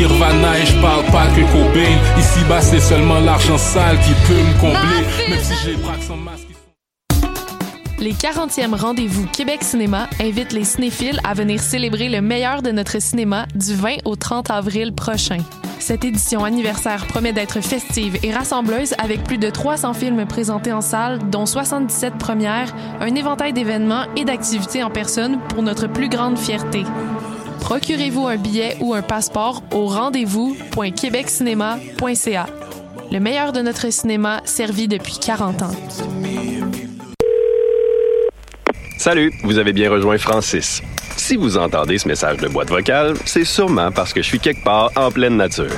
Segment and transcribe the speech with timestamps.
[0.00, 1.94] Nirvana et je parle pas que Cobain.
[2.18, 5.28] Ici bas, c'est seulement l'argent sale qui peut me combler.
[5.28, 6.46] Même si j'ai bras sans masque.
[7.98, 12.98] Les 40e rendez-vous Québec Cinéma invitent les cinéphiles à venir célébrer le meilleur de notre
[12.98, 15.40] cinéma du 20 au 30 avril prochain.
[15.78, 20.80] Cette édition anniversaire promet d'être festive et rassembleuse avec plus de 300 films présentés en
[20.80, 26.38] salle, dont 77 premières, un éventail d'événements et d'activités en personne pour notre plus grande
[26.38, 26.84] fierté.
[27.60, 32.46] Procurez-vous un billet ou un passeport au rendez-vous.québeccinéma.ca.
[33.12, 35.70] Le meilleur de notre cinéma servi depuis 40 ans.
[38.98, 40.82] Salut, vous avez bien rejoint Francis.
[41.16, 44.64] Si vous entendez ce message de boîte vocale, c'est sûrement parce que je suis quelque
[44.64, 45.76] part en pleine nature.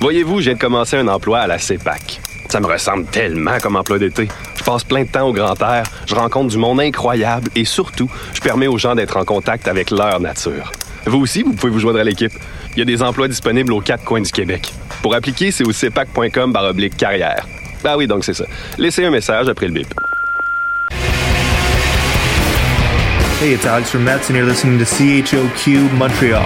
[0.00, 2.20] Voyez-vous, j'ai commencé un emploi à la CEPAC.
[2.48, 4.28] Ça me ressemble tellement comme emploi d'été.
[4.56, 8.10] Je passe plein de temps au grand air, je rencontre du monde incroyable et surtout,
[8.32, 10.70] je permets aux gens d'être en contact avec leur nature.
[11.06, 12.32] Vous aussi, vous pouvez vous joindre à l'équipe.
[12.72, 14.72] Il y a des emplois disponibles aux quatre coins du Québec.
[15.02, 17.46] Pour appliquer, c'est au cepac.com baroblique carrière.
[17.84, 18.44] Ah oui, donc c'est ça.
[18.78, 19.92] Laissez un message après le bip.
[23.40, 26.44] Hey, it's Alex from Mets, and you're listening to CHOQ Montreal.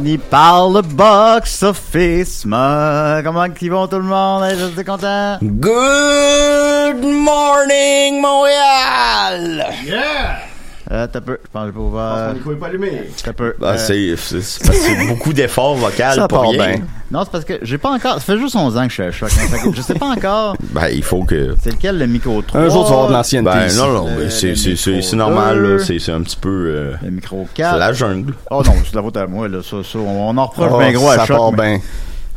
[0.00, 4.44] On y parle box office, ma- Comment ils vont tout le monde?
[4.44, 5.36] Est-ce que t'es content?
[5.42, 9.66] Good morning, Montréal!
[9.84, 10.49] Yeah!
[10.92, 11.38] Euh, t'as peu.
[11.44, 12.32] Je pense que j'ai pas ouvert.
[12.34, 13.02] micro est pas allumé.
[13.24, 13.54] T'as peu.
[13.60, 16.66] Bah, Euh, c'est, c'est, c'est parce que c'est beaucoup d'efforts vocaux Ça pour part rien.
[16.76, 16.80] bien.
[17.12, 18.14] Non, c'est parce que j'ai pas encore.
[18.14, 19.30] Ça fait juste 11 ans que je suis à choc.
[19.30, 19.70] hein.
[19.72, 20.56] Je sais pas encore.
[20.72, 21.54] Ben, il faut que...
[21.62, 22.60] C'est lequel le micro 3?
[22.60, 24.90] Un jour, tu vas avoir de l'ancienneté Ben, non, non, Le- c'est- le c'est- c'est-
[24.90, 25.68] micro c'est normal, là.
[25.68, 27.72] 2, C'est- c'est un petit peu, euh, Le micro 4.
[27.72, 28.34] c'est la jungle.
[28.50, 29.58] Oh non, c'est de la faute à moi, là.
[29.62, 31.36] Ça, ça, on en reproche Oh, bien gros à ça choc.
[31.36, 31.80] part mais- bien.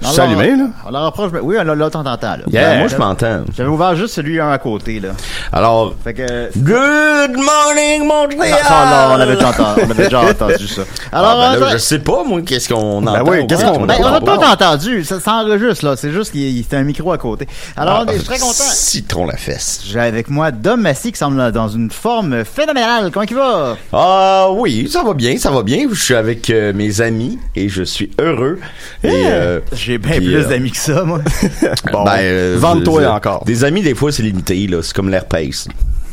[0.03, 0.66] Je suis allumé, là?
[0.86, 1.31] On leur reproche.
[1.31, 2.38] bien- Oui, là, là, t'entends, là.
[2.47, 3.41] Ben, moi, je m'entends.
[3.56, 5.09] J'avais ouvert juste celui un à côté, là.
[5.52, 6.24] Alors, Fait que.
[6.58, 8.58] Good morning, Montréal!
[8.64, 10.81] Ça, là, on avait déjà entendu, on avait déjà entendu ça.
[11.12, 13.31] Alors, Alors, ben là, je sais pas, moi, qu'est-ce qu'on Ben entend.
[13.31, 16.66] oui, qu'est-ce qu'on ben, on n'a pas entendu, ça s'enregistre là, c'est juste qu'il y
[16.72, 17.47] a- un micro à côté.
[17.78, 18.53] Alors, Ah, on est très content.
[18.53, 19.81] Citron la fesse.
[19.85, 23.12] J'ai avec moi Dom Massy qui semble dans une forme phénoménale.
[23.12, 23.78] Comment il va?
[23.94, 25.85] Ah oui, ça va bien, ça va bien.
[25.91, 28.59] Je suis avec euh, mes amis et je suis heureux.
[29.03, 29.59] Et, euh,
[29.94, 31.22] J'ai bien plus euh, d'amis que ça, moi.
[31.92, 33.46] Bon, ben, euh, vante-toi je- encore.
[33.46, 34.81] Des amis, des fois, c'est limité, là.
[34.81, 35.68] C'est comme l'herpès.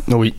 [0.08, 0.34] Oui.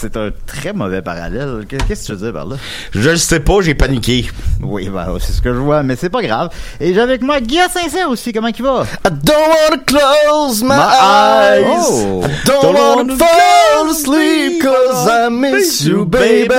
[0.00, 1.66] C'est un très mauvais parallèle.
[1.68, 2.54] Qu'est-ce que tu veux dire par là?
[2.92, 4.30] Je le sais pas, j'ai paniqué.
[4.62, 6.50] Oui, ben, c'est ce que je vois, mais c'est pas grave.
[6.78, 8.32] Et j'ai avec moi Guy Sincère aussi.
[8.32, 8.84] Comment il va?
[9.04, 11.64] I don't wanna close my, My eyes.
[11.90, 12.22] Oh.
[12.22, 16.54] I don't, wanna fall asleep cause I miss you, baby.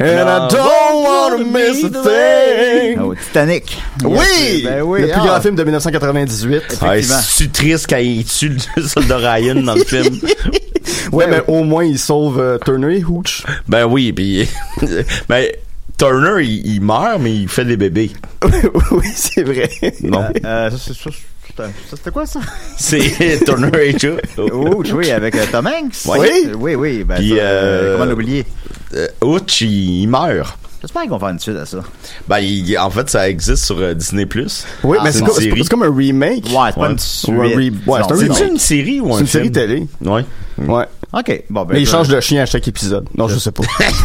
[0.00, 2.98] And I don't wanna miss a thing.
[3.00, 3.76] Oh, Titanic.
[4.02, 4.62] Oui!
[4.64, 5.02] Ben oui.
[5.02, 5.26] Le plus ah.
[5.26, 6.62] grand film de 1998.
[6.80, 7.20] Ah, Effectivement.
[7.22, 10.18] c'est triste quand il tue le soldat Ryan dans le film.
[11.12, 13.42] Ouais, mais au moins, il sauve euh, Turner et Hooch.
[13.68, 14.48] Ben oui, puis
[15.28, 15.46] ben
[15.98, 18.10] Turner, il, il meurt, mais il fait des bébés.
[18.90, 19.68] oui, c'est vrai.
[20.02, 21.64] Non, Euh, ça, c'est- ça, c'est- ça,
[21.96, 22.40] c'était quoi ça?
[22.78, 24.18] c'est Turner et Joe.
[24.38, 25.94] Oh, oui, avec euh, Tom Hanks.
[26.06, 26.28] Oui.
[26.58, 27.04] Oui, oui.
[27.04, 28.44] Ben, Puis, ça, euh, comment l'oublier?
[28.94, 30.58] Euh, Hooch, il, il meurt.
[30.80, 31.78] J'espère qu'ils vont faire une suite à ça.
[32.26, 34.26] Ben, il- en fait, ça existe sur euh, Disney+.
[34.82, 35.62] Oui, Ah, mais c'est c'est une comme, c'est série.
[35.62, 36.44] c'est comme un remake.
[36.46, 36.90] Ouais, c'est pas Ouais.
[36.92, 37.28] une suite.
[37.28, 39.86] Ou un re- ouais, c'est un une série ou un C'est une série télé.
[40.00, 40.24] Ouais.
[40.58, 40.84] Ouais.
[41.12, 41.44] OK.
[41.50, 41.74] Bon, ben.
[41.74, 43.06] Mais il change de chien à chaque épisode.
[43.16, 43.62] Non, je sais pas.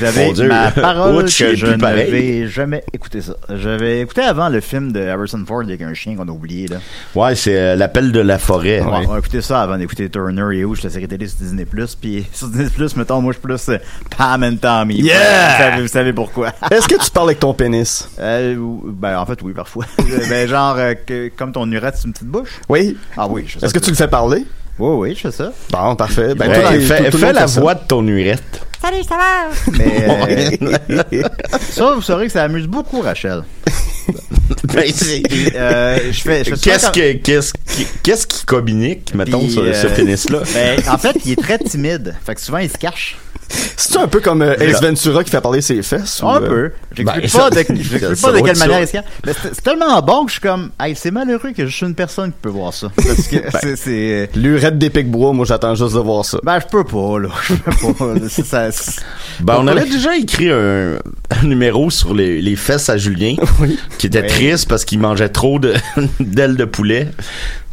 [0.00, 0.48] J'avais Mon Dieu.
[0.48, 3.34] ma parole que je n'avais jamais écouté ça.
[3.48, 6.76] J'avais écouté avant le film de Harrison Ford avec un chien qu'on a oublié, là.
[7.14, 8.80] Ouais, c'est euh, l'appel de la forêt.
[8.80, 11.66] Ouais, On a écouté ça avant d'écouter Turner et Hooch, la série télé sur Disney+.
[12.00, 13.78] Puis sur Disney+, mettons, moi, je suis plus euh,
[14.16, 15.00] Pam and Tommy.
[15.00, 15.16] Yeah!
[15.16, 16.52] Vous savez, vous savez pourquoi.
[16.70, 18.08] Est-ce que tu parles avec ton pénis?
[18.20, 18.54] Euh,
[18.84, 19.86] ben, en fait, oui, parfois.
[20.28, 22.60] ben, genre, euh, que, comme ton urette, c'est une petite bouche?
[22.68, 22.96] Oui.
[23.16, 24.44] Ah oui, Est-ce que tu le fais parler?
[24.80, 25.52] Oui, oui, je fais ça.
[25.70, 26.34] Bon, parfait.
[26.34, 27.60] Ben, Ouais, toi, dans- fais tout- tout le fais la ça.
[27.60, 28.60] voix de ton urette.
[28.82, 29.72] Salut, ça va?
[29.76, 31.22] Mais euh,
[31.70, 33.42] ça, vous saurez que ça amuse beaucoup Rachel.
[34.64, 34.84] Ben,
[35.54, 39.40] Euh, je fais, je fais souvent Qu'est-ce comme- que qu'est-ce qui qu'est-ce qui communique mettons
[39.40, 42.16] Puis, sur euh, ce pénis là Ben, en fait, il est très timide.
[42.24, 43.16] Fait que souvent, il se cache.
[43.76, 46.22] C'est un peu comme euh, Ace Ventura qui fait parler ses fesses?
[46.22, 46.72] Un euh, peu.
[46.94, 48.80] J'explique ben, pas, de, j'explique pas de quelle manière.
[49.26, 51.86] Mais c'est c'est tellement bon que je suis comme, hey, c'est malheureux que je suis
[51.86, 52.90] une personne qui peut voir ça.
[52.96, 56.38] Parce que c'est, c'est, Lurette des Pic-Bois, moi j'attends juste de voir ça.
[56.42, 57.28] ben, je peux pas, là.
[57.42, 58.14] Je peux pas.
[58.28, 59.00] C'est ça, c'est-
[59.40, 60.98] Ben, on avait déjà écrit un,
[61.30, 63.34] un numéro sur les, les fesses à Julien,
[63.98, 64.28] qui était Oui.
[64.28, 65.74] triste parce qu'il mangeait trop de
[66.20, 67.08] d'ailes de poulet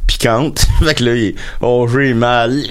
[0.07, 0.65] piquantes.
[0.83, 2.57] fait que là, il est, oh, mal.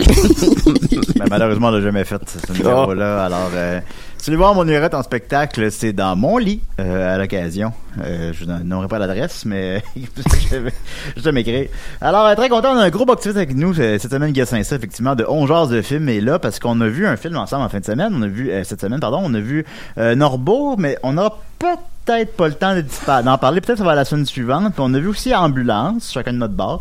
[1.16, 3.24] Ben, malheureusement, on l'a jamais fait, ce numéro-là.
[3.24, 3.80] Alors, euh,
[4.18, 7.72] si vous voulez voir mon urette en spectacle, c'est dans mon lit, euh, à l'occasion.
[8.02, 10.72] Euh, je nommerai pas l'adresse, mais je vais,
[11.16, 11.68] vais m'écrire.
[12.00, 14.62] Alors, euh, très content, on a un gros box-office avec nous euh, cette semaine, Gassin
[14.62, 16.08] ça, effectivement, de 11 genres de films.
[16.08, 18.26] Et là, parce qu'on a vu un film ensemble en fin de semaine, on a
[18.26, 19.64] vu, euh, cette semaine, pardon, on a vu
[19.98, 22.74] euh, Norbeau, mais on n'aura peut-être pas le temps
[23.22, 23.60] d'en parler.
[23.60, 24.72] Peut-être ça va la semaine suivante.
[24.72, 26.80] Puis on a vu aussi Ambulance, chacun de notre bar.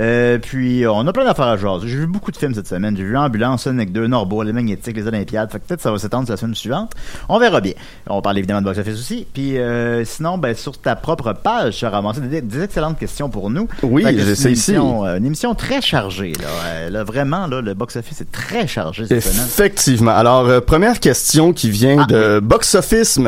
[0.00, 1.86] Euh, puis euh, on a plein d'affaires à jaser.
[1.88, 2.96] J'ai vu beaucoup de films cette semaine.
[2.96, 5.50] J'ai vu Ambulance, Sonic 2, Norbeau, Les Magnétiques, Les Olympiades.
[5.52, 6.92] Fait que peut-être ça va s'étendre sur la semaine suivante.
[7.28, 7.74] On verra bien.
[8.08, 9.26] On parle évidemment de box-office aussi.
[9.32, 13.28] Puis euh, sinon, ben, sur ta propre page, tu as ramassé des, des excellentes questions
[13.28, 13.68] pour nous.
[13.82, 14.46] Oui, ça ici.
[14.46, 16.32] émission, euh, une émission très chargée.
[16.40, 19.46] Là, Euh, là vraiment, là, le box-office est très chargé cette semaine.
[19.46, 20.12] Effectivement.
[20.16, 23.18] Alors, euh, première question qui vient Ah, de Box Office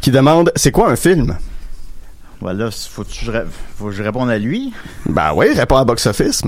[0.00, 1.36] qui demande c'est quoi un film?
[2.44, 3.30] Voilà, faut, que je,
[3.78, 4.70] faut que je réponde à lui.
[5.06, 6.42] Ben oui, réponds à Box Office.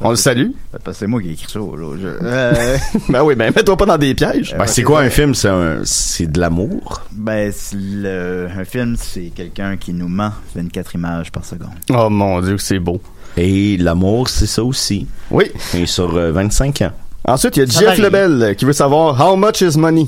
[0.00, 0.48] On le salue.
[0.72, 1.58] Parce que c'est moi qui ai écrit ça.
[1.58, 1.96] Là.
[2.00, 2.78] Je- euh,
[3.10, 4.54] Ben oui, ben mets-toi pas dans des pièges.
[4.58, 5.34] Ben, c'est quoi un film?
[5.34, 7.02] C'est un, c'est de l'amour?
[7.12, 11.68] Ben, c'est le- un film, c'est quelqu'un qui nous ment 24 images par seconde.
[11.90, 13.02] Oh mon dieu, c'est beau.
[13.36, 15.06] Et l'amour, c'est ça aussi.
[15.30, 15.50] Oui.
[15.74, 16.92] Et sur euh, 25 ans.
[17.26, 17.98] Ensuite, il y a Ça Jeff.
[17.98, 20.06] Lebel euh, qui veut savoir How much is money?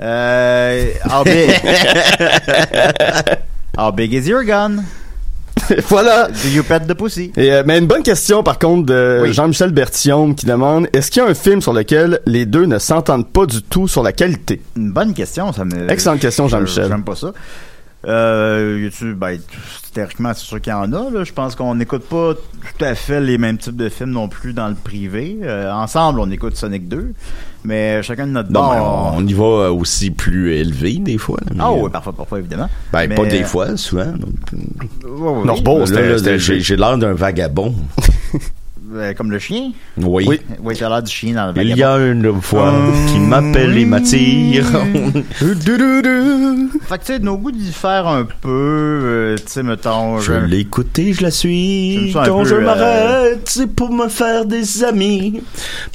[0.00, 1.50] Euh, how big?
[3.76, 4.84] how big is your gun?
[5.88, 6.28] voilà.
[6.28, 7.32] Do you pet the pussy?
[7.36, 9.32] Et, euh, mais une bonne question par contre de Oui.
[9.32, 12.78] Jean-Michel Bertillon qui demande est-ce qu'il y a un film sur lequel les deux ne
[12.78, 14.60] s'entendent pas du tout sur la qualité?
[14.76, 15.90] Une bonne question, ça me.
[15.90, 16.88] Excellente question, Jean-Michel.
[16.88, 17.32] J'aime pas ça.
[18.04, 19.38] Euh, y a-tu, ben,
[19.94, 21.22] théoriquement, c'est sûr qu'il y en a, là.
[21.24, 24.52] Je pense qu'on n'écoute pas tout à fait les mêmes types de films non plus
[24.52, 25.38] dans le privé.
[25.42, 27.12] Euh, ensemble, on écoute Sonic 2.
[27.64, 31.38] Mais chacun de notre Non, bord, on, on y va aussi plus élevé, des fois.
[31.42, 32.68] là, mais, Ah euh, oui, parfois, parfois, évidemment.
[32.92, 34.12] Ben, Mais, pas des euh, fois, souvent.
[35.04, 35.36] là,
[36.18, 37.72] c'était- j'ai j'ai l'air d'un vagabond.
[38.94, 39.72] euh, comme le chien?
[39.98, 40.24] Oui.
[40.28, 40.40] Oui.
[40.62, 42.72] Oui, t'as l'air du chien dans le Il y a une fois
[43.08, 44.64] qui m'appelle et m'attire.
[46.88, 48.48] Fait que, tu sais, nos goûts diffèrent un peu.
[48.48, 50.18] euh, tu sais, mettons.
[50.18, 52.12] Je je- l'ai écouté, je la suis.
[52.14, 55.42] Un Quand peu, je euh, m'arrête, c'est pour me faire des amis.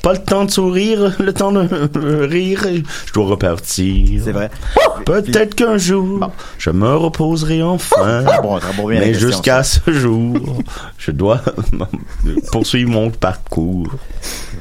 [0.04, 2.66] Pas le temps de sourire, le temps de rire.
[2.68, 4.22] et Je dois repartir.
[4.24, 4.50] C'est vrai.
[5.06, 6.32] Peut-être qu'un jour, Bon.
[6.58, 8.24] je me reposerai enfin.
[8.26, 10.36] Très bon, très bon, bien Mais jusqu'à ce jour,
[10.98, 11.42] je dois
[12.52, 13.94] poursuivre mon parcours.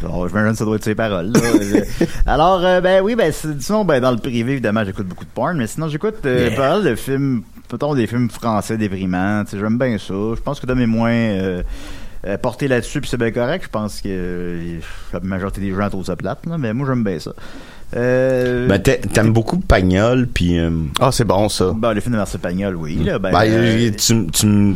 [0.03, 1.33] Je m'imagine que ça doit être ses paroles.
[1.33, 1.41] là.
[2.27, 5.31] Alors, euh, ben oui, ben c'est- sinon, ben dans le privé, évidemment, j'écoute beaucoup de
[5.31, 6.57] porn, mais sinon, j'écoute euh, Yeah.
[6.57, 7.43] pas mal de films,
[7.73, 9.45] mettons des films français déprimants.
[9.45, 10.15] Tu sais, j'aime bien ça.
[10.15, 11.63] Je pense que Dom est moins euh,
[12.27, 13.65] euh, porté là-dessus, puis c'est bien correct.
[13.65, 14.79] Je pense que euh,
[15.13, 17.33] la majorité des gens trouvent ça plate, là, mais moi, j'aime bien ça.
[17.97, 20.59] Euh, Ben, t'a- t'aimes beaucoup Pagnol, puis...
[20.59, 20.71] euh,
[21.01, 21.73] Ah, c'est bon ça.
[21.75, 22.97] ben, le film de Marcel Pagnol, oui.
[23.05, 24.75] Là, ben, ben, euh, tu, tu,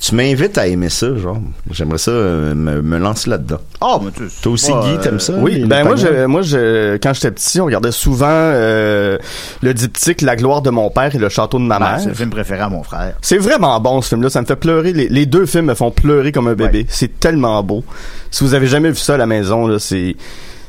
[0.00, 1.38] tu m'invites à aimer ça, genre.
[1.70, 3.58] J'aimerais ça euh, me, me lancer là-dedans.
[3.80, 5.34] oh, mais tu sais, Toi aussi, Guy, euh, t'aimes ça?
[5.34, 9.18] Oui, ben moi, je, moi, je, quand j'étais petit, on regardait souvent euh,
[9.62, 12.00] le diptyque La gloire de mon père et le château de ma ben, mère.
[12.00, 13.14] c'est le film préféré à mon frère.
[13.22, 14.92] C'est vraiment bon ce film-là, ça me fait pleurer.
[14.92, 16.80] Les, les deux films me font pleurer comme un bébé.
[16.80, 16.86] Ouais.
[16.88, 17.84] C'est tellement beau.
[18.30, 20.16] Si vous avez jamais vu ça à la maison, là, c'est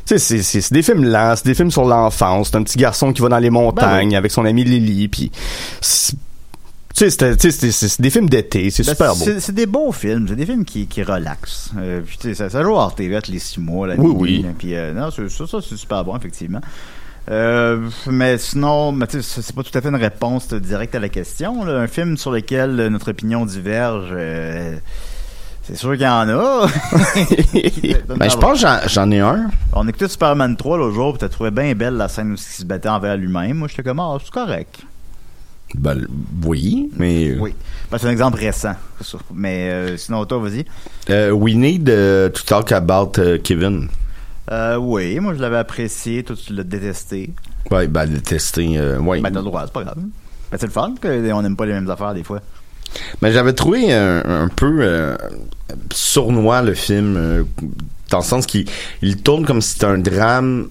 [0.05, 2.49] c'est, c'est, c'est des films lents, c'est des films sur l'enfance.
[2.49, 5.31] C'est un petit garçon qui va dans les montagnes Ben avec son ami Lily, puis
[7.05, 9.25] tu sais, c'est, des films d'été, c'est Ben, super beau.
[9.39, 11.71] C'est des beaux films, c'est des films qui, qui relaxent.
[11.77, 14.43] Euh, puis, tu sais, ça, ça joue à RTV les six mois, la Oui, nuit,
[14.45, 14.53] oui.
[14.57, 16.61] Puis euh, non, c'est- ça, ça c'est super bon, effectivement.
[17.29, 21.63] Euh, mais sinon, c'est pas tout à fait une réponse directe à la question.
[21.63, 21.79] là.
[21.79, 24.75] Un film sur lequel notre opinion diverge, euh,
[25.61, 26.67] c'est sûr qu'il y en a.
[28.17, 29.49] Ben, je pense que j'en- j'en ai un.
[29.73, 32.37] On écoutait Superman 3 l'autre jour, puis t'as trouvé bien belle la scène où il
[32.39, 33.57] se battait envers lui-même.
[33.57, 34.79] Moi, j'étais comme, ah, c'est correct.
[35.75, 36.07] Ben,
[36.45, 37.37] oui, mais...
[37.39, 37.53] Oui.
[37.91, 38.75] Ben, c'est un exemple récent.
[39.33, 40.65] Mais euh, sinon, toi, vas-y.
[41.09, 43.89] Euh, we need uh, to talk about uh, Kevin.
[44.51, 47.31] Euh, oui, moi je l'avais apprécié, toi tu l'as détesté.
[47.69, 49.21] Ouais, ben, euh, ouais.
[49.21, 49.97] Ben t'as le droit, c'est pas grave.
[50.51, 52.41] Ben c'est le fun qu'on n'aime pas les mêmes affaires des fois.
[53.21, 55.15] Mais j'avais trouvé un, un peu euh,
[55.93, 57.43] sournois le film, euh,
[58.09, 58.65] dans le sens qu'il
[59.03, 60.69] il tourne comme si c'était un drame,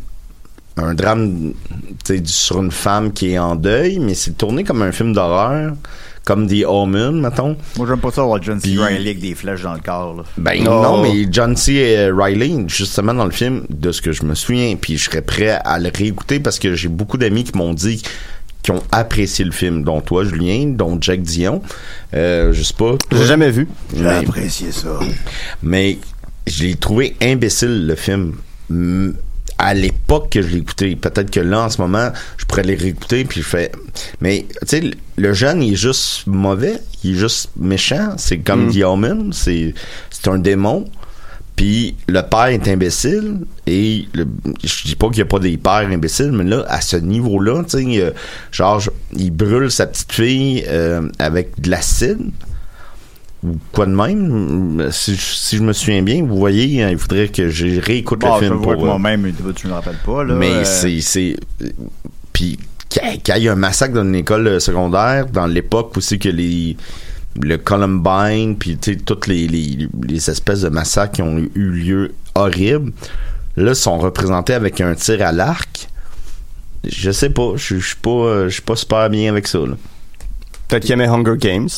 [0.78, 1.52] un drame
[2.25, 5.73] sur une femme qui est en deuil, mais c'est tourné comme un film d'horreur,
[6.25, 7.56] comme The Omen, mettons.
[7.76, 8.68] Moi, j'aime pas ça avoir John C.
[8.70, 10.16] Puis- Reilly avec des flèches dans le corps.
[10.18, 10.23] Là.
[10.37, 10.70] Ben Oh.
[10.82, 12.11] non, mais John C.
[12.14, 15.58] Riley, justement dans le film, de ce que je me souviens, puis je serais prêt
[15.64, 18.02] à le réécouter parce que j'ai beaucoup d'amis qui m'ont dit
[18.62, 21.62] qui ont apprécié le film, dont toi, Julien, dont Jack Dion.
[22.12, 22.97] Euh, je sais pas.
[23.12, 23.68] J'ai jamais vu.
[23.97, 24.99] Mais, apprécié ça.
[25.62, 25.99] mais
[26.47, 28.35] je l'ai trouvé imbécile, le film.
[29.61, 33.25] À l'époque que je écouté, peut-être que là, en ce moment, je pourrais les réécouter,
[33.25, 33.73] puis je fais...
[34.21, 38.67] Mais, tu sais, le jeune, il est juste mauvais, il est juste méchant, c'est comme
[38.69, 38.73] Mm.
[38.73, 39.75] The Omen, c'est
[40.11, 40.85] c'est un démon,
[41.57, 44.29] puis le père est imbécile, et le-
[44.62, 47.65] je dis pas qu'il y a pas des pères imbéciles, mais là, à ce niveau-là,
[47.69, 48.12] tu sais,
[48.53, 48.81] genre,
[49.17, 52.31] il brûle sa petite fille euh, avec de l'acide,
[53.45, 54.88] ou quoi de même?
[54.90, 58.21] Si, je- si je me souviens bien, vous voyez, hein, il faudrait que je réécoute
[58.21, 58.83] Bon, le je film vois pour.
[58.83, 60.25] euh, moi-même, tu me le rappelles pas.
[60.25, 61.37] Là, mais euh, c'est c'est
[62.33, 65.47] puis qu'il y a- qu'il y ait un massacre dans une école euh, secondaire dans
[65.47, 66.76] l'époque aussi que les
[67.40, 71.71] le Columbine puis tu sais toutes les, les les espèces de massacres qui ont eu
[71.71, 72.92] lieu horribles
[73.57, 75.88] là sont représentés avec un tir à l'arc
[76.85, 79.76] je sais pas je suis pas je suis pas super bien avec ça là.
[80.66, 81.68] Peut-être qu'il aimait Hunger Games.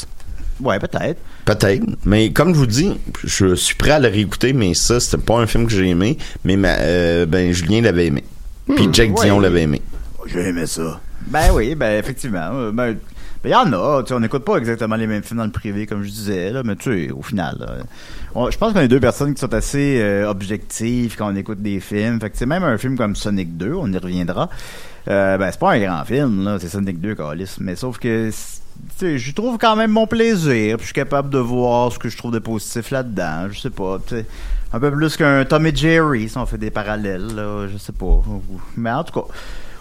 [0.61, 1.21] Ouais, peut-être.
[1.45, 1.85] Peut-être.
[2.05, 2.93] Mais comme je vous dis,
[3.25, 6.19] je suis prêt à le réécouter, mais ça, c'était pas un film que j'ai aimé.
[6.45, 8.25] Mais ma- euh, ben, Julien l'avait aimé.
[8.77, 9.25] Puis Jack ouais.
[9.27, 9.83] Dion l'avait aimé.
[10.27, 11.01] J'ai aimé ça.
[11.27, 12.51] Ben oui, ben effectivement.
[12.53, 12.97] Euh, Ben,
[13.43, 14.03] il y en a.
[14.03, 16.51] tu sais, On n'écoute pas exactement les mêmes films dans le privé, comme je disais,
[16.51, 17.77] là, mais tu sais, au final, là,
[18.35, 21.63] on- je pense qu'on est deux personnes qui sont assez euh, objectives quand on écoute
[21.63, 22.21] des films.
[22.21, 24.51] Fait que c'est même un film comme Sonic 2, on y reviendra.
[25.09, 28.31] Euh, ben, c'est pas un grand film, là, c'est Sonic 2, Calis, mais sauf que
[29.01, 32.17] je trouve quand même mon plaisir, puis je suis capable de voir ce que je
[32.17, 33.99] trouve de positif là-dedans, je sais pas,
[34.73, 37.93] un peu plus qu'un Tom et Jerry, si on fait des parallèles, là, je sais
[37.93, 38.23] pas.
[38.77, 39.27] Mais en tout cas,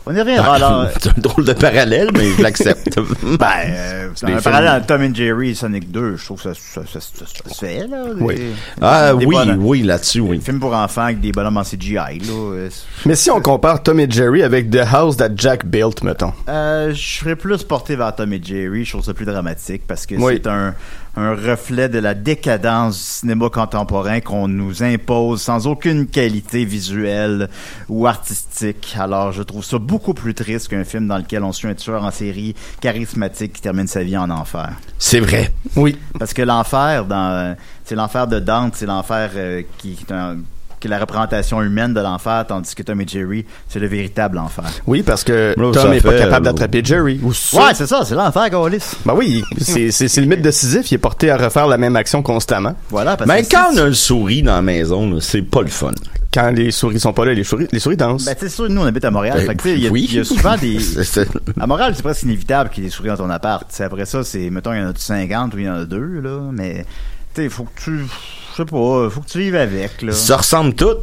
[0.06, 0.88] on y reviendra alors.
[1.01, 3.00] c'est un drôle de parallèle, mais je l'accepte.
[3.39, 6.41] Ben, euh, des un films- parallèle entre Tom and Jerry et Sonic 2, je trouve
[6.41, 8.03] que ça, ça, ça, ça- ça se fait, là.
[8.20, 8.36] Oui.
[8.36, 8.51] Des-
[8.82, 10.38] ah des oui, oui, là-dessus, oui.
[10.39, 12.10] Des films pour enfants avec des bonhommes en CGI, là.
[12.34, 12.70] euh,
[13.06, 16.34] Mais si on compare Tom et Jerry avec The House That Jack Built, mettons.
[16.48, 18.86] Euh, je serais plus porté vers Tom et Jerry.
[18.86, 20.34] Je trouve ça plus dramatique parce que Oui.
[20.44, 20.74] c'est un,
[21.19, 27.49] un reflet de la décadence du cinéma contemporain qu'on nous impose sans aucune qualité visuelle
[27.89, 28.95] ou artistique.
[28.97, 32.03] Alors, je trouve ça beaucoup plus triste qu'un film dans lequel on suit un tueur
[32.03, 34.69] en série charismatique qui termine sa vie en enfer.
[34.97, 35.53] C'est vrai.
[35.75, 35.97] Oui.
[36.17, 40.38] Parce que l'enfer, dans, c'est l'enfer de Dante, c'est l'enfer euh, qui, qui est un-
[40.79, 44.38] qui est la représentation humaine de l'enfer, tandis que Tom et Jerry, c'est le véritable
[44.38, 44.65] enfer.
[44.88, 47.19] Oui, parce que Tom ça est pas capable d'attraper Jerry.
[47.24, 47.29] Ou.
[47.29, 48.83] Ouais, c'est ça, c'est l'enfer, Gaulis.
[49.05, 51.77] Ben oui, c'est c'est- c'est le mythe de Sisyphe, il est porté à refaire la
[51.77, 52.75] même action constamment.
[52.89, 55.67] Voilà, parce Mais que quand on a une souris dans la maison, c'est pas le
[55.67, 55.91] fun.
[56.31, 58.25] Quand les souris sont pas là, les souris, les souris dansent.
[58.25, 59.43] Ben, tu sais, sûr, nous, on habite à Montréal.
[59.48, 60.05] Ben, il y, a- oui.
[60.07, 60.79] il y a souvent des.
[60.79, 61.27] C'est- c'est-
[61.59, 63.67] À Montréal, c'est presque inévitable qu'il y ait des souris dans ton appart.
[63.81, 66.21] Après ça, c'est, mettons, il y en a 50 ou il y en a deux,
[66.21, 66.39] là.
[66.53, 66.86] Mais,
[67.33, 68.05] tu sais, il faut que tu.
[68.59, 70.11] Je sais pas, faut que tu vives avec, là.
[70.11, 70.97] Ça ressemble tout.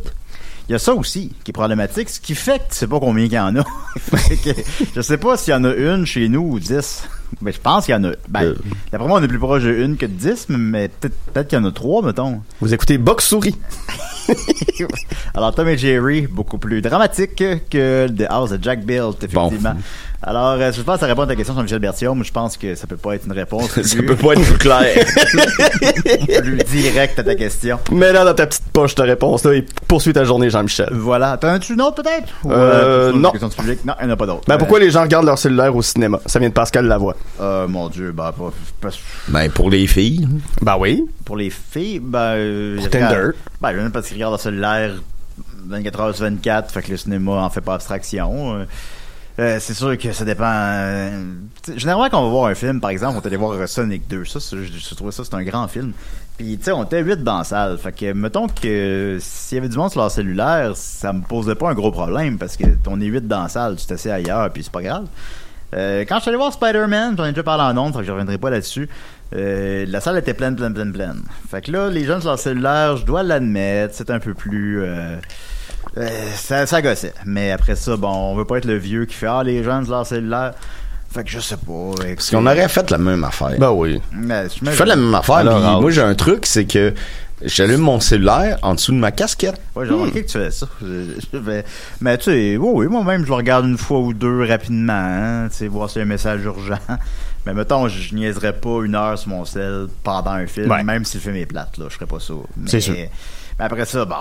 [0.68, 3.00] Il y a ça aussi qui est problématique, ce qui fait que tu sais pas
[3.00, 3.64] combien il y en a.
[4.94, 7.04] Je sais pas s'il y en a une chez nous ou dix.
[7.40, 8.10] Mais je pense qu'il y en a.
[8.28, 8.54] Ben, Euh.
[8.92, 11.58] d'après moi, on est plus proche de une que de dix, mais peut-être, peut-être qu'il
[11.58, 12.42] y en a trois, mettons.
[12.60, 13.56] Vous écoutez Box Souris.
[15.34, 17.36] Alors, Tom et Jerry, beaucoup plus dramatique
[17.70, 19.74] que The House de Jack Built, effectivement.
[20.22, 22.24] Alors, euh, je pense que ça répond à ta question sur Michel Bertium.
[22.24, 24.58] Je pense que ça peut pas être une réponse Ça plus, peut pas être plus
[24.58, 25.04] clair.
[26.42, 27.78] plus directe à ta question.
[27.92, 30.88] Mets là dans ta petite poche ta réponse là et poursuis ta journée, Jean-Michel.
[30.92, 31.36] Voilà.
[31.36, 32.32] T'en as-tu une autre, peut-être?
[32.46, 33.32] Euh, tu- non.
[33.84, 34.42] Non, il n'y en a pas d'autre.
[34.48, 36.18] Ben pourquoi les gens regardent leur cellulaire au cinéma?
[36.26, 37.14] Ça vient de Pascal Lavoie.
[37.40, 38.88] Euh, mon Dieu, ben, pas, pas-
[39.28, 40.26] ben, pour les filles.
[40.62, 41.04] Ben oui.
[41.24, 42.18] pour les filles, ben...
[42.36, 43.28] euh, Pour Tinder.
[43.60, 44.92] Ben, je parce qu'ils regardent leur cellulaire
[45.68, 48.56] 24 heures sur 24, fait que le cinéma en fait pas abstraction.
[48.56, 48.64] Euh,
[49.38, 50.44] euh, c'est sûr que ça dépend.
[50.46, 51.24] euh,
[51.76, 54.24] généralement, quand on va voir un film, par exemple, on est allé voir Sonic 2.
[54.24, 55.92] Ça, je, je trouvais ça, c'est un grand film.
[56.38, 57.76] Puis, tu sais, on était 8 dans la salle.
[57.76, 61.54] Fait que, mettons que s'il y avait du monde sur leur cellulaire, ça me posait
[61.54, 64.50] pas un gros problème parce que on est 8 dans la salle, tu t'assieds ailleurs,
[64.50, 65.06] puis c'est pas grave.
[65.72, 68.12] Quand je suis allé voir Spider-Man, j'en ai déjà parlé en ondes, fait que je
[68.12, 68.88] reviendrai pas là-dessus.
[69.34, 71.22] Euh, la salle était pleine, pleine, pleine, pleine.
[71.50, 74.82] Fait que là, les jeunes sur leur cellulaire, je dois l'admettre, c'est un peu plus.
[74.82, 75.16] euh,
[75.98, 77.14] euh, ça, ça gossait.
[77.24, 79.84] Mais après ça, bon, on veut pas être le vieux qui fait Ah, les jeunes
[79.84, 80.52] sur leur cellulaire.
[81.10, 81.92] Fait que je sais pas.
[82.14, 83.54] Parce qu'on aurait fait la même affaire.
[83.58, 84.00] Ben oui.
[84.12, 85.80] Je fais la même affaire, Alors, puis âge.
[85.80, 86.92] moi j'ai un truc, c'est que
[87.42, 89.58] j'allume mon cellulaire en dessous de ma casquette.
[89.74, 90.66] Ouais, j'ai remarqué que tu fais ça.
[90.82, 91.64] Je- je vais-
[92.00, 95.48] Mais tu sais, oui, oui, moi-même, je le regarde une fois ou deux rapidement, hein,
[95.50, 96.78] tu sais, voir s'il y a un message urgent.
[97.46, 100.82] Mais mettons, je niaiserais pas une heure sur mon sel pendant un film, Ouais.
[100.82, 102.34] même si le film est plate, là, je ferais pas ça.
[102.56, 102.94] Mais- C'est sûr.
[102.94, 104.16] Mais après ça, bon,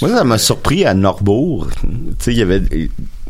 [0.00, 1.68] Moi, ça m'a surpris à Norbourg.
[1.80, 2.62] Tu sais, il y avait.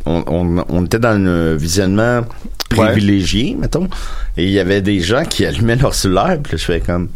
[0.07, 2.23] On, on, on était dans un visionnement
[2.69, 3.89] privilégiés, mettons.
[4.37, 7.09] Et il y avait des gens qui allumaient leur cellulaire, puis là, je fais comme,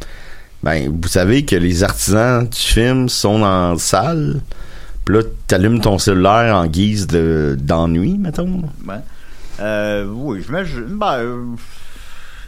[0.63, 4.41] ben, vous savez que les artisans du film sont dans la salle,
[5.05, 8.63] puis là, t'allumes ton cellulaire en guise de d'ennui, mettons.
[8.87, 8.95] Ouais.
[9.61, 11.45] Euh, oui, je je- Ben, euh,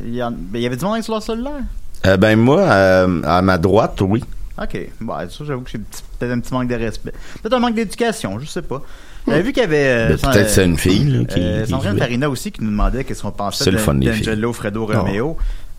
[0.04, 1.62] il y, en- ben, il y avait du monde sur leur cellulaire?
[2.06, 4.22] Euh, ben, moi, euh, à ma droite, oui.
[4.60, 7.12] Ok, bon, ça, j'avoue que c'est petit- peut-être un petit manque de respect.
[7.42, 8.82] Peut-être un manque d'éducation, je sais pas.
[9.26, 9.86] J'avais vu qu'il y avait.
[9.86, 12.00] euh, Ben, peut-être c'est une fille, là, qui- euh, qui Sandrine jouait.
[12.00, 14.26] Farina aussi qui nous demandait qu'est-ce qu'on pensait C'est le d'An- fun, les filles.
[14.26, 15.36] d'Angelo Fredo Romeo.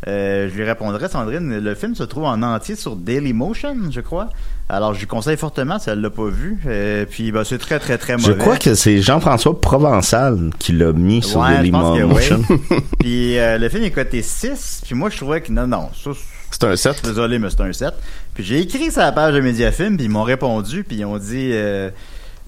[0.07, 4.29] Euh, je lui répondrais, Sandrine, le film se trouve en entier sur Dailymotion, je crois.
[4.73, 6.57] Alors, je lui conseille fortement si elle l'a pas vu.
[6.65, 8.27] Euh, puis, ben, c'est très, très, très mauvais.
[8.27, 12.09] Je crois que c'est Jean-François Provençal qui l'a mis sur Ouais, Dailymotion.
[12.09, 12.77] oui.
[12.99, 16.11] puis euh, le film est coté 6, puis moi je trouvais que non, non, ça
[16.51, 17.03] C'est un 7.
[17.03, 17.93] Désolé, mais c'est un 7.
[18.33, 21.17] Puis j'ai écrit sur la page de Mediafilm, puis ils m'ont répondu, puis ils ont
[21.17, 21.89] dit euh,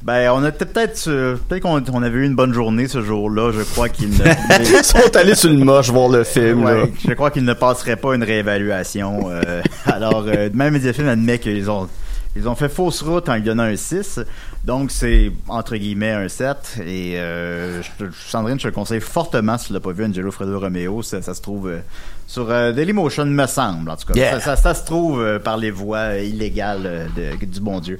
[0.01, 3.51] ben on était peut-être euh, peut-être qu'on on avait eu une bonne journée ce jour-là,
[3.51, 4.15] je crois qu'ils ne
[4.79, 6.85] Ils sont allés sur le moche voir le film, là.
[7.05, 9.29] Je crois qu'ils ne passeraient pas une réévaluation.
[9.29, 11.87] euh, alors, euh, même Mediafilm admet qu'ils ont,
[12.35, 14.19] ils ont fait fausse route en lui donnant un 6.
[14.63, 16.81] Donc, c'est entre guillemets un 7.
[16.85, 20.31] Et euh, je Sandrine, je te le conseille fortement si tu l'as pas vu, Angelo
[20.31, 21.01] Fredo Romeo.
[21.03, 21.79] Ça, ça se trouve euh,
[22.27, 23.89] sur euh, Dailymotion, me semble.
[23.91, 24.39] En tout cas, Yeah.
[24.39, 27.99] ça, ça- ça se trouve euh, par les voies euh, illégales de- du bon Dieu.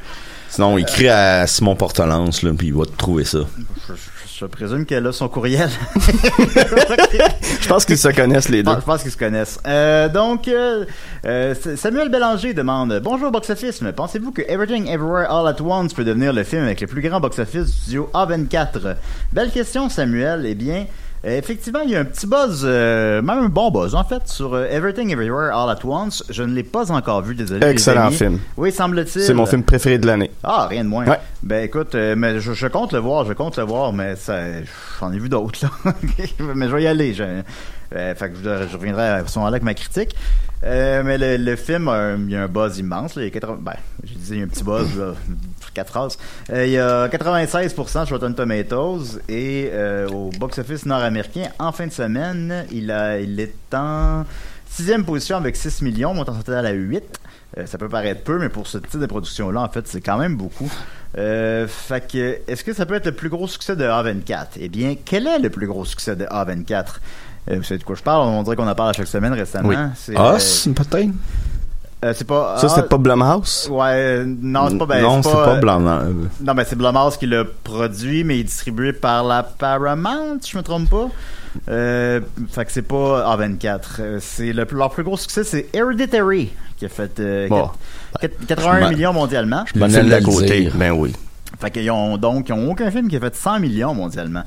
[0.53, 3.39] Sinon, écris à Simon Portelance, là, puis il va te trouver ça.
[4.39, 5.67] Je, présume qu'elle a son courriel.
[7.59, 8.69] Je pense qu'ils se connaissent les deux.
[8.69, 9.57] Ah, je pense qu'ils se connaissent.
[9.65, 10.85] Euh, donc, euh,
[11.25, 15.91] euh, Samuel Bélanger demande Bonjour Box Office, mais pensez-vous que Everything Everywhere All at Once
[15.95, 18.97] peut devenir le film avec le plus grand box office du studio A24
[19.31, 20.45] Belle question, Samuel.
[20.45, 20.85] Eh bien,
[21.23, 24.53] effectivement, il y a un petit buzz, euh, même un bon buzz en fait, sur
[24.53, 26.23] euh, Everything Everywhere All at Once.
[26.29, 27.61] Je ne l'ai pas encore vu, désolé.
[27.61, 28.15] les Excellent amis.
[28.15, 28.39] film.
[28.57, 29.21] Oui, semble-t-il.
[29.21, 30.31] C'est mon film préféré de l'année.
[30.43, 31.05] Ah, rien de moins.
[31.05, 31.19] Ouais.
[31.41, 34.37] Ben écoute, euh, mais je, je compte le voir, je compte le voir, mais ça,
[34.99, 35.93] j'en ai vu d'autres là.
[36.55, 37.13] mais je vais y aller.
[37.13, 37.23] Je,
[37.91, 40.15] fait que je, je reviendrai à ce moment-là avec ma critique.
[40.63, 41.91] Mais le, le film,
[42.27, 43.15] il y a un buzz immense.
[43.15, 45.13] Là, il y a 80, ben, je disais, il y a un petit buzz, là,
[45.73, 46.17] quatre phrases.
[46.51, 51.87] Euh, il y a 96% sur Rotten Tomatoes et euh, au box-office nord-américain, en fin
[51.87, 54.23] de semaine, il, a, il est en
[54.69, 57.03] sixième position avec 6 millions, montant total à 8.
[57.57, 60.17] Euh, ça peut paraître peu, mais pour ce type de production-là, en fait, c'est quand
[60.17, 60.71] même beaucoup.
[61.17, 64.47] Euh, fait que, est-ce que ça peut être le plus gros succès de A24?
[64.59, 66.85] Eh bien, quel est le plus gros succès de A24?
[67.51, 68.27] Euh, vous savez de quoi je parle?
[68.27, 69.69] On dirait qu'on en parle à chaque semaine récemment.
[69.69, 70.15] Oui.
[70.15, 71.11] Os, peut-être?
[72.03, 72.57] Euh, euh, c'est pas.
[72.57, 73.67] Ça, ah, c'était pas Blumhouse?
[73.71, 74.85] Ouais, euh, non, c'est pas.
[74.85, 75.79] Ben, non, c'est pas euh, blanc.
[75.79, 75.99] non.
[76.41, 80.51] non, ben c'est Blumhouse qui l'a produit, mais il est distribué par la Paramount, si
[80.51, 81.07] je me trompe pas.
[81.69, 83.79] Euh, fait que c'est pas A24.
[83.99, 87.69] Euh, C'est le, leur plus gros succès, c'est Hereditary, qui a fait euh, Bon.
[88.19, 89.63] quatre- 81 Je m'en- millions mondialement.
[89.75, 90.69] m'en d'à allais le côté.
[90.73, 91.13] Ben oui.
[91.61, 94.43] Fait qu'ils ont donc ils ont aucun film qui a fait 100 millions mondialement.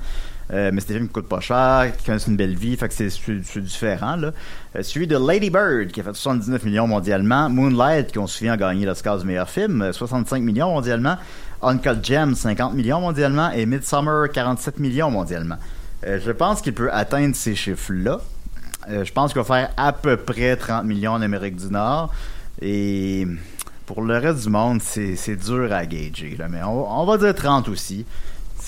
[0.53, 2.89] Euh, mais c'est des films qui coûtent pas cher, qui connaissent une belle vie, fait
[2.89, 4.31] que c'est différent là.
[4.77, 8.39] Euh, suivi de Lady Bird qui a fait 79 millions mondialement, Moonlight qui on se
[8.39, 11.17] souvient a gagné l'Oscar du meilleur film, euh, 65 millions mondialement,
[11.63, 15.57] Uncut Gems 50 millions mondialement et Midsummer 47 millions mondialement.
[16.07, 18.21] Euh, je pense qu'il peut atteindre ces chiffres-là.
[18.89, 22.13] Euh, je pense qu'il va faire à peu près 30 millions en Amérique du Nord.
[22.61, 23.27] Et
[23.87, 26.37] pour le reste du monde, c'est c'est dur à gager.
[26.49, 28.05] Mais on va dire 30 aussi.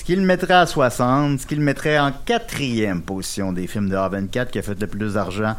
[0.09, 3.89] Ce qui le mettrait à 60, ce qui le mettrait en quatrième position des films
[3.89, 5.53] de A24 qui a fait le plus d'argent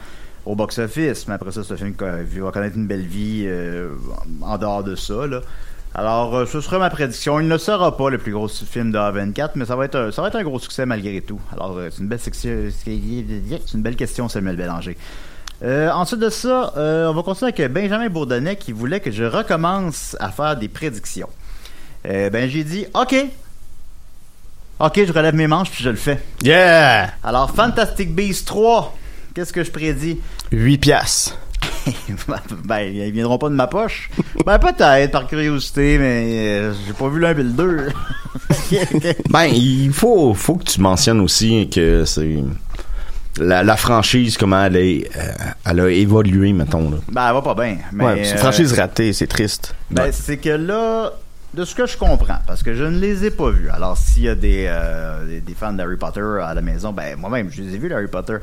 [0.45, 1.29] au box-office.
[1.29, 3.91] Mais après ça, un film va connaître une belle vie euh,
[4.43, 5.23] en dehors de ça.
[5.95, 7.39] Alors, euh, ce sera ma prédiction.
[7.39, 10.11] Il ne sera pas le plus gros film de A24, mais ça va être un,
[10.11, 11.41] un gros succès malgré tout.
[11.53, 12.35] Alors, euh, c'est une belle c'est
[12.89, 14.97] une belle question, Samuel Bélanger.
[15.63, 20.31] Ensuite de ça, on va continuer avec Benjamin Bourdonnais qui voulait que je recommence à
[20.31, 21.29] faire des prédictions.
[22.03, 23.15] Ben, j'ai dit, OK.
[24.81, 26.23] OK, je relève mes manches puis je le fais.
[26.43, 27.11] Yeah!
[27.23, 28.97] Alors, Fantastic Beasts 3,
[29.35, 30.19] qu'est-ce que je prédis?
[30.53, 31.37] 8 piastres.
[32.65, 34.09] ben, ils viendront pas de ma poche.
[34.47, 37.89] Ben, peut-être, par curiosité, mais euh, j'ai pas vu l'un et le deux.
[39.29, 42.39] Ben, il faut, faut que tu mentionnes aussi que c'est
[43.39, 45.33] la, la franchise, comment elle, est, euh,
[45.67, 46.91] elle a évolué, mettons.
[46.91, 46.97] Là.
[47.11, 47.77] ben, elle va pas bien.
[47.93, 49.75] mais, ouais, c'est une euh, franchise ratée, c'est triste.
[49.91, 51.13] Ben, c'est que là,
[51.55, 53.71] de ce que je comprends, parce que je ne les ai pas vus.
[53.71, 57.17] Alors, s'il y a des, euh, des, des fans d'Harry Potter à la maison, ben,
[57.19, 58.37] moi-même, je les ai vus, Harry Potter.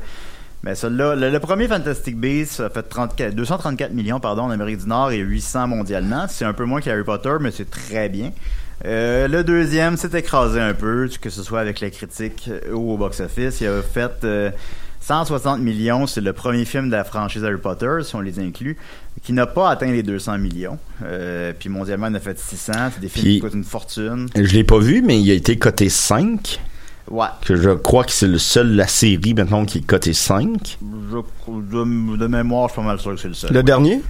[0.62, 4.78] Mais celui-là, le, le premier Fantastic Beasts a fait 34, 234 millions pardon, en Amérique
[4.78, 6.26] du Nord et 800 mondialement.
[6.28, 8.32] C'est un peu moins que Harry Potter, mais c'est très bien.
[8.84, 12.96] Euh, le deuxième s'est écrasé un peu, que ce soit avec la critique ou au
[12.96, 13.60] box-office.
[13.60, 14.50] Il a fait euh,
[15.08, 16.06] 160 millions.
[16.06, 18.76] C'est le premier film de la franchise Harry Potter, si on les inclut,
[19.22, 20.78] qui n'a pas atteint les 200 millions.
[21.02, 22.72] Euh, puis mondialement, il en a fait 600.
[22.92, 24.28] C'est des films Puis- qui coûtent une fortune.
[24.36, 26.60] Je l'ai pas vu, mais il a été coté 5.
[27.10, 27.26] Ouais.
[27.40, 30.76] Que je crois que c'est le seul la série maintenant qui est coté 5.
[31.10, 33.50] Je, de, de mémoire, je suis pas mal sûr que c'est le seul.
[33.50, 34.02] Le dernier?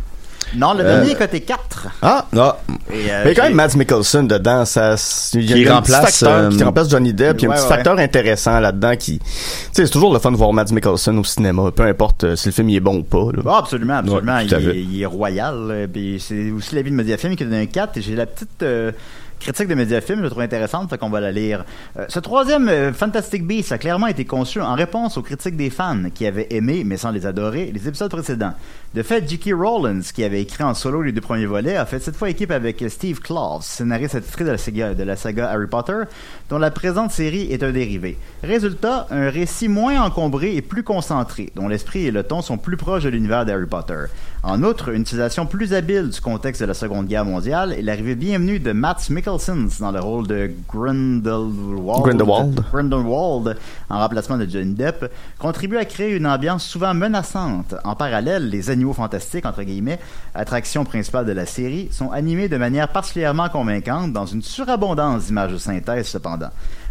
[0.57, 1.89] Non, le Euh, dernier est coté 4.
[2.01, 2.27] Ah!
[2.33, 4.95] Et, euh, Mais quand même, Mads Mikkelsen dedans, ça,
[5.35, 7.47] il y a Qui un petit remplace, facteur qui euh, remplace Johnny Depp, il y
[7.47, 7.69] a un petit ouais.
[7.69, 9.25] facteur intéressant là-dedans qui, tu
[9.73, 12.49] sais, c'est toujours le fun de voir Mads Mikkelsen au cinéma, peu importe euh, si
[12.49, 13.43] le film il est bon ou pas, là.
[13.47, 14.39] Ah, absolument, absolument.
[14.39, 15.55] Il, est, il est royal.
[15.71, 17.97] euh, Puis c'est aussi l'avis de Mediafilm qui donne un 4.
[17.99, 18.91] Et j'ai la petite euh,
[19.39, 21.65] critique de Mediafilm, je la trouve intéressante, fait qu'on va la lire.
[21.99, 25.71] Euh, ce troisième euh, Fantastic Beasts a clairement été conçu en réponse aux critiques des
[25.71, 28.55] fans qui avaient aimé, mais sans les adorer, les épisodes précédents.
[28.95, 29.51] De fait, J.K.
[29.55, 32.51] Rowlands, qui avait écrit en solo les deux premiers volets, a fait cette fois équipe
[32.51, 36.03] avec Steve Kloves, scénariste attitré de de la saga Harry Potter,
[36.49, 38.19] dont la présente série est un dérivé.
[38.43, 42.77] Résultat, un récit moins encombré et plus concentré, dont l'esprit et le ton sont plus
[42.77, 44.05] proches de l'univers d'Harry Potter.
[44.49, 48.15] En outre, une utilisation plus habile du contexte de la Seconde Guerre mondiale et l'arrivée
[48.15, 52.65] bienvenue de Matt Mikkelsen dans le rôle de Grindelwald, Grindelwald.
[52.73, 53.59] Grindelwald,
[53.91, 57.75] en remplacement de Johnny Depp, contribue à créer une ambiance souvent menaçante.
[57.85, 60.01] En parallèle, les animaux fantastiques, entre guillemets,
[60.35, 65.53] attraction principale de la série, sont animés de manière particulièrement convaincante dans une surabondance d'images
[65.53, 66.49] de synthèse cependant.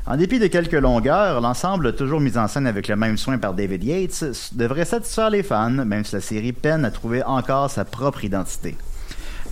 [0.10, 3.54] En dépit de quelques longueurs, l'ensemble toujours mis en scène avec le même soin par
[3.54, 7.84] David Yates devrait satisfaire les fans, même si la série peine à trouver encore sa
[7.84, 8.78] propre identité.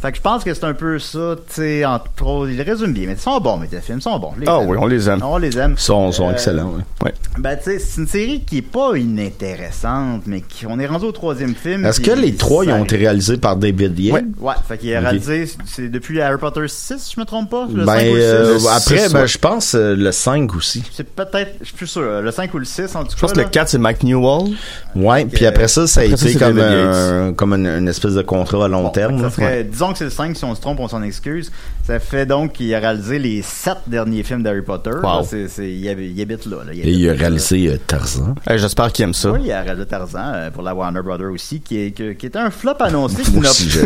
[0.05, 2.93] Fait que je pense que c'est un peu ça, tu sais, entre autres, il résume
[2.93, 4.33] bien, mais ils sont bons, mais tes films sont bons.
[4.39, 5.19] les Ah oui, on les aime.
[5.23, 5.71] On les aime.
[5.77, 6.73] Ils sont, sont Euh, excellents.
[7.03, 7.13] Ouais.
[7.39, 11.05] Ben, tu sais, c'est une série qui est pas inintéressante, mais qui, on est rendu
[11.05, 11.85] au troisième film.
[11.85, 14.13] Est-ce que les trois ils ont été réalisés par David Yates?
[14.13, 17.49] Ouais, ouais, fait qu'il a réalisé, c'est depuis Harry Potter 6, si je me trompe
[17.49, 17.67] pas.
[17.73, 18.65] Le Ben, 5 ou le 6.
[18.67, 19.27] euh, après, 6, ben, ouais.
[19.27, 20.83] je pense euh, le 5 aussi.
[20.93, 23.13] C'est peut-être, je suis plus sûr, le 5 ou le 6, en tout cas.
[23.15, 23.49] Je pense que le là.
[23.49, 24.53] 4, c'est Mike Newell.
[24.95, 28.21] Ouais, puis après ça, ça a Après été comme, un, comme une, une espèce de
[28.21, 29.19] contrat à long Bon, terme.
[29.21, 29.63] ça serait-.
[29.63, 31.51] Disons que c'est le 5, si on se trompe, on s'en excuse.
[31.83, 34.91] Ça fait donc qu'il a réalisé les 7 derniers films d'Harry Potter.
[34.91, 35.01] Wow.
[35.01, 36.57] Là, c'est- c'est- il, habite, il habite là.
[36.65, 37.19] là, Et il a là.
[37.19, 38.35] réalisé euh, Tarzan.
[38.49, 39.31] Eh, J'espère qu'il aime ça.
[39.31, 42.25] Oui, il a réalisé Tarzan euh, pour la Warner Brothers aussi, qui, est, que- qui
[42.27, 43.23] était un flop annoncé.
[43.23, 43.79] qui Moi n'a- aussi, je-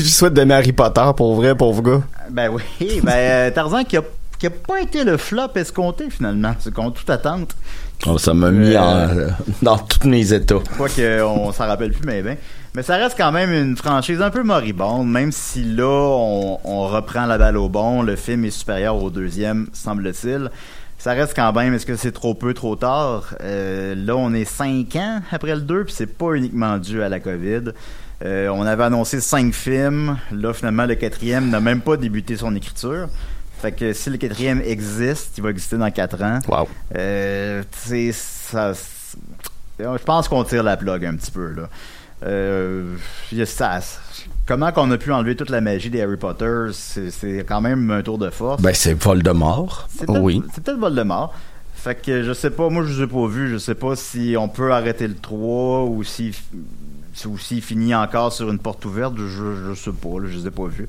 [0.00, 2.02] Je souhaite d'aimer Harry Potter, pour vrai, pauvre gars.
[2.30, 4.02] Ben oui, ben euh, Tarzan qui a,
[4.38, 7.54] qui a pas été le flop escompté finalement, c'est contre toute attente.
[8.06, 9.28] Oh, ça m'a mis Euh, en, euh,
[9.60, 10.54] dans tous mes états.
[10.78, 12.36] Quoi qu'on s'en rappelle plus, mais ben.
[12.74, 16.86] Mais ça reste quand même une franchise un peu moribonde, même si là, on, on
[16.86, 20.50] reprend la balle au bon, le film est supérieur au deuxième, semble-t-il.
[21.00, 23.34] Ça reste quand même, est-ce que c'est trop peu, trop tard?
[23.40, 27.08] Euh, là, on est cinq ans après le 2, puis c'est pas uniquement dû à
[27.08, 27.72] la COVID.
[28.22, 30.18] Euh, on avait annoncé cinq films.
[30.30, 33.08] Là, finalement, le quatrième n'a même pas débuté son écriture.
[33.60, 36.38] Fait que si le quatrième existe, il va exister dans quatre ans.
[36.46, 36.68] Wow.
[36.96, 38.72] Euh, tu sais, ça.
[39.78, 41.68] Je pense qu'on tire la plug un petit peu, là.
[42.24, 42.96] Euh,
[43.44, 43.80] ça.
[44.46, 48.02] Comment qu'on a pu enlever toute la magie des Harry Potter, c'est quand même un
[48.02, 48.60] tour de force.
[48.60, 49.88] Ben, c'est Voldemort.
[49.90, 50.42] C'est peut-être oui.
[50.54, 51.34] c'est peut-être Voldemort.
[51.74, 54.34] Fait que je sais pas, moi je les ai pas vus, je sais pas si
[54.38, 56.34] on peut arrêter le 3 ou si
[57.14, 59.26] si- ou s'il finit encore sur une porte ouverte, je,
[59.68, 60.86] je sais pas, là, je les ai pas vus.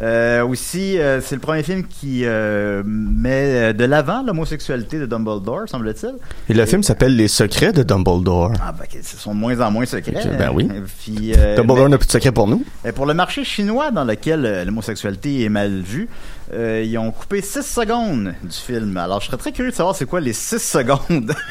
[0.00, 5.06] Euh, aussi, euh, c'est le premier film qui euh, met euh, de l'avant l'homosexualité de
[5.06, 6.14] Dumbledore, semble-t-il.
[6.48, 8.52] Et le film s'appelle Les secrets de Dumbledore.
[8.62, 10.14] Ah, ben, ce sont de moins en moins secrets.
[10.24, 10.68] Ok, ben oui.
[10.70, 12.64] Euh, Puis, euh, Dumbledore n'a plus de secret pour nous.
[12.84, 16.08] et pour le marché chinois dans lequel euh, l'homosexualité est mal vue,
[16.52, 18.96] euh, ils ont coupé 6 secondes du film.
[18.96, 21.32] Alors, je serais très curieux de savoir c'est quoi les 6 secondes.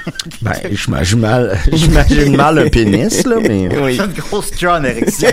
[0.42, 3.70] Ben, j'imagine mal, j'imagine mal un pénis, là, mais.
[3.82, 3.98] Oui.
[3.98, 5.30] une grosse queue en érection.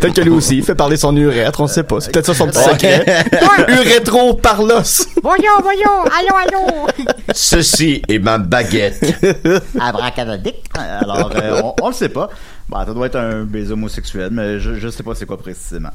[0.00, 2.00] Peut-être que lui aussi, il fait parler son urètre, on sait pas.
[2.00, 3.04] C'est peut-être ça son petit secret.
[3.68, 5.06] Urétro parlos.
[5.22, 6.88] voyons, voyons, allô, allô.
[7.32, 9.04] Ceci est ma baguette.
[9.80, 10.56] Abracadadic.
[10.74, 12.28] Alors, euh, on, on le sait pas.
[12.68, 15.88] Bon, ça doit être un baiser homosexuel, mais je, je sais pas c'est quoi précisément.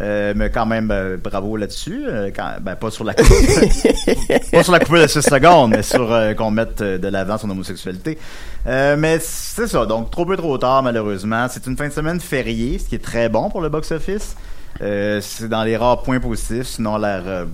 [0.00, 2.02] Euh, mais quand même, euh, bravo là-dessus.
[2.04, 3.26] Euh, quand- ben, pas sur la coupe.
[4.52, 7.38] pas sur la coupe de 6 secondes, mais sur euh, qu'on mette euh, de l'avant
[7.38, 8.18] son homosexualité.
[8.66, 9.86] Euh, mais c'est ça.
[9.86, 11.46] Donc, trop peu trop tard, malheureusement.
[11.48, 14.36] C'est une fin de semaine fériée, ce qui est très bon pour le box-office.
[14.82, 17.46] Euh, c'est dans les rares points positifs, sinon la, re-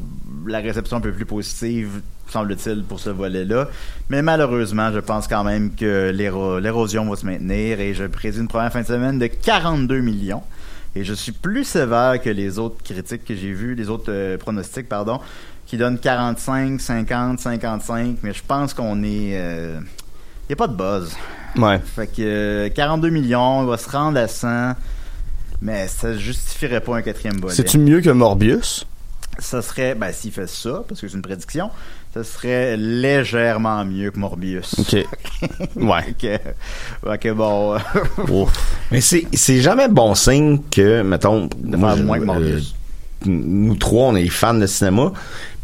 [0.47, 2.01] la réception un peu plus positive,
[2.33, 3.69] semble-t-il, pour ce volet-là.
[4.09, 8.39] Mais malheureusement, je pense quand même que l'éro- l'érosion va se maintenir et je prédis
[8.39, 10.43] une première fin de semaine de 42 millions.
[10.95, 14.37] Et je suis plus sévère que les autres critiques que j'ai vues, les autres euh,
[14.37, 15.21] pronostics, pardon,
[15.67, 19.31] qui donnent 45, 50, 55, mais je pense qu'on est...
[20.45, 21.15] Il n'y a pas de buzz.
[21.57, 21.81] Ouais.
[21.97, 24.75] Fait que euh, 42 millions, on va se rendre à 100,
[25.63, 27.55] mais ça justifierait pas un quatrième volet.
[27.55, 28.87] C'est-tu mieux que Morbius?
[29.39, 31.71] Ça serait, ben s'il fait ça, parce que c'est une prédiction,
[32.15, 34.75] ça serait légèrement mieux que Morbius.
[34.79, 34.97] Ok.
[35.77, 36.05] Ouais.
[36.11, 36.29] Ok,
[37.07, 37.77] ok, bon.
[38.91, 42.75] Mais c'est, c'est jamais bon signe que, mettons, De moi, faire je- moins que Morbius.
[43.27, 45.13] euh, nous trois, on est fans de cinéma.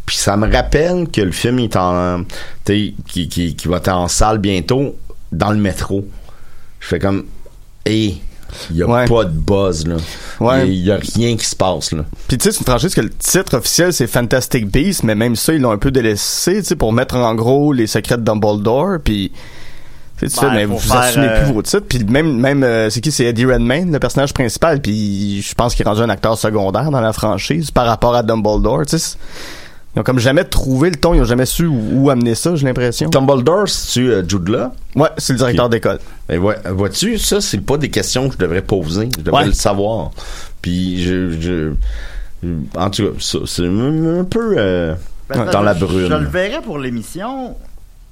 [0.05, 2.27] Puis ça me rappelle que le film est en, tu
[2.65, 4.95] sais, qui, qui, qui va être en salle bientôt
[5.31, 6.07] dans le métro.
[6.79, 7.25] Je fais comme,
[7.85, 8.15] hé,
[8.71, 9.05] il y a Ouais.
[9.05, 9.95] pas de buzz là.
[10.39, 10.67] Ouais.
[10.67, 12.03] Il y a rien qui se passe là.
[12.27, 15.35] Puis tu sais, c'est une franchise que le titre officiel c'est Fantastic Beasts, mais même
[15.35, 18.23] ça ils l'ont un peu délaissé, tu sais, pour mettre en gros les secrets de
[18.23, 19.31] Dumbledore, puis
[20.19, 22.63] tu sais, tu Ben, mais vous faire, assumez euh, plus vos titres, puis même même
[22.63, 26.01] euh, c'est qui c'est Eddie Redmayne le personnage principal, puis je pense qu'il est rendu
[26.01, 29.17] un acteur secondaire dans la franchise par rapport à Dumbledore, tu sais.
[29.95, 32.55] Ils ont comme jamais trouvé le ton, ils ont jamais su où, où amener ça,
[32.55, 33.09] j'ai l'impression.
[33.09, 34.67] Dumbledore, c'est-tu euh, Jude Law?
[34.95, 35.99] Ouais, c'est le directeur d'école.
[36.29, 39.09] Et ouais, vois-tu, ça, c'est pas des questions que je devrais poser.
[39.17, 39.47] Je devrais Ouais.
[39.47, 40.11] le savoir.
[40.61, 41.71] Puis, je, je,
[42.43, 42.47] je-
[42.77, 44.93] en tout cas, ça, c'est un, peu euh,
[45.27, 46.25] Ben, dans la Je, le brume.
[46.25, 47.55] verrais pour l'émission,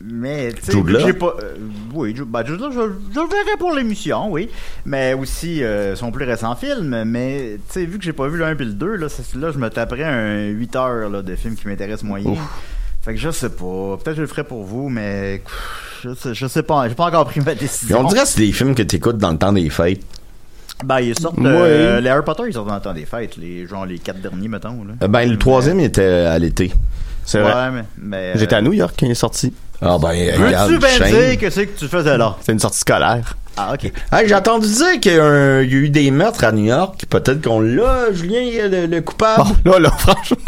[0.03, 1.35] mais tu sais, j'ai pas.
[1.41, 1.55] euh,
[1.93, 2.75] oui, ben, Jude Law, je,
[3.13, 4.49] je le verrais pour l'émission, oui.
[4.85, 7.03] Mais aussi euh, son plus récent film.
[7.05, 9.51] Mais tu sais, vu que j'ai pas vu le 1 et le 2, là, là,
[9.51, 12.35] je me taperais un 8 heures là, de film qui m'intéresse moyen.
[13.01, 13.97] Fait que je sais pas.
[13.97, 15.41] Peut-être que je le ferai pour vous, mais
[16.03, 16.87] je sais, je sais pas.
[16.89, 18.01] J'ai pas encore pris ma Puis décision.
[18.01, 20.01] on dirait que c'est des films que t'écoutes dans le temps des fêtes.
[20.85, 21.39] Ben, ils sortent.
[21.39, 23.35] Euh, les Harry Potter, ils sortent dans le temps des fêtes.
[23.37, 24.83] Les, genre les quatre derniers, mettons.
[24.99, 25.07] Là.
[25.07, 26.71] Ben, le troisième était à l'été.
[27.25, 27.71] C'est Ouais, vrai.
[27.71, 27.83] mais.
[27.97, 29.53] mais J'étais à New York quand il est sorti.
[29.81, 32.35] Ah, ben, Veux-tu bien dire que c'est que tu faisais là?
[32.41, 33.35] C'est une sortie scolaire.
[33.59, 33.91] Ah, ok.
[34.11, 36.51] Hey, j'ai entendu dire qu'il y, a un- il y a eu des meurtres à
[36.51, 37.05] New York.
[37.09, 39.45] Peut-être qu'on l'a, Julien, le, le coupable.
[39.65, 40.37] Bon, là, là, franchement.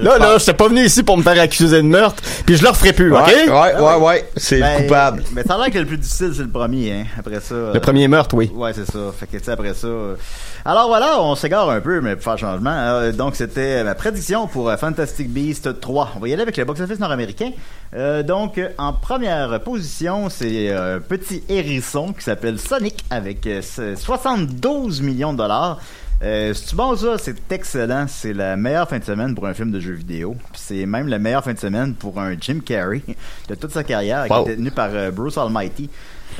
[0.00, 2.70] Là, là, j'étais pas venu ici pour me faire accuser de meurtre, puis je le
[2.70, 3.28] referai plus, ouais, ok?
[3.28, 5.22] ouais, ouais, ouais, c'est Ben, le coupable.
[5.32, 7.04] Mais ça a l'air que le plus difficile, c'est le premier, hein.
[7.18, 7.54] Après ça.
[7.74, 8.50] Le premier meurtre, oui.
[8.54, 8.98] Ouais, c'est ça.
[9.16, 9.86] Fait que, tu sais, après ça.
[9.86, 10.16] euh,
[10.64, 12.72] Alors voilà, on s'égare un peu, mais pour faire changement.
[12.74, 16.12] Euh, donc, c'était ma prédiction pour euh, Fantastic Beast 3.
[16.16, 17.50] On va y aller avec le box-office nord-américain.
[17.94, 23.46] Euh, donc, euh, en première position, c'est euh, un petit hérisson qui s'appelle Sonic avec
[23.46, 25.80] euh, 72 millions de dollars.
[26.22, 28.06] Euh, c'est bon ça, c'est excellent.
[28.08, 30.34] C'est la meilleure fin de semaine pour un film de jeu vidéo.
[30.54, 33.02] C'est même la meilleure fin de semaine pour un Jim Carrey
[33.48, 34.44] de toute sa carrière, Wow.
[34.44, 35.90] qui était tenu par euh, Bruce Almighty.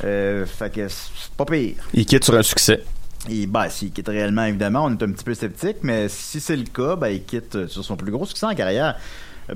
[0.03, 1.75] Euh, fait que c'est pas pire.
[1.93, 2.83] Il quitte sur un succès.
[3.29, 6.55] Et bah, s'il quitte réellement, évidemment, on est un petit peu sceptique, mais si c'est
[6.55, 8.95] le cas, ben, il quitte euh, sur son plus gros succès en carrière.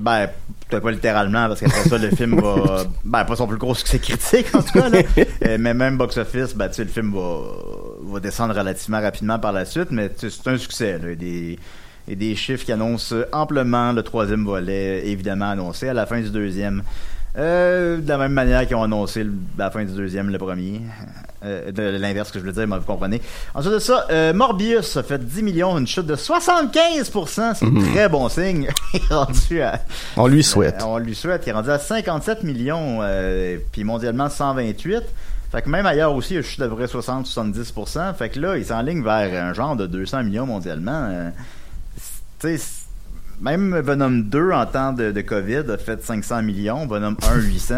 [0.00, 0.28] Ben,
[0.68, 2.84] peut-être pas littéralement, parce qu'après ça, le film va.
[3.04, 5.02] Ben, pas son plus gros succès critique, en tout cas, là.
[5.46, 7.40] Euh, mais même box-office, ben, tu sais, le film va,
[8.02, 11.14] va descendre relativement rapidement par la suite, mais c'est un succès, là.
[11.14, 11.58] Des,
[12.08, 16.30] et des chiffres qui annoncent amplement le troisième volet, évidemment annoncé à la fin du
[16.30, 16.82] deuxième.
[17.38, 20.82] Euh, de la même manière qu'ils ont annoncé le- la fin du deuxième, le premier.
[21.44, 23.20] Euh, de l'inverse que je voulais dire, mais vous comprenez.
[23.54, 27.92] Ensuite de ça, euh, Morbius a fait 10 millions, une chute de 75%, c'est un
[27.92, 28.68] très bon signe.
[28.94, 29.80] Il est rendu à...
[30.16, 30.82] On lui souhaite.
[30.82, 31.42] Euh, on lui souhaite.
[31.46, 33.00] Il est rendu à 57 millions,
[33.72, 35.02] puis mondialement 128.
[35.50, 38.14] Fait que même ailleurs aussi, il a chuté d'à peu près 60-70%.
[38.14, 41.30] Fait que là, il s'enligne vers un genre de 200 millions mondialement.
[42.40, 42.81] Tu sais,
[43.42, 47.74] même Venom 2 en temps de, de COVID a fait 500 millions, Venom 1 800.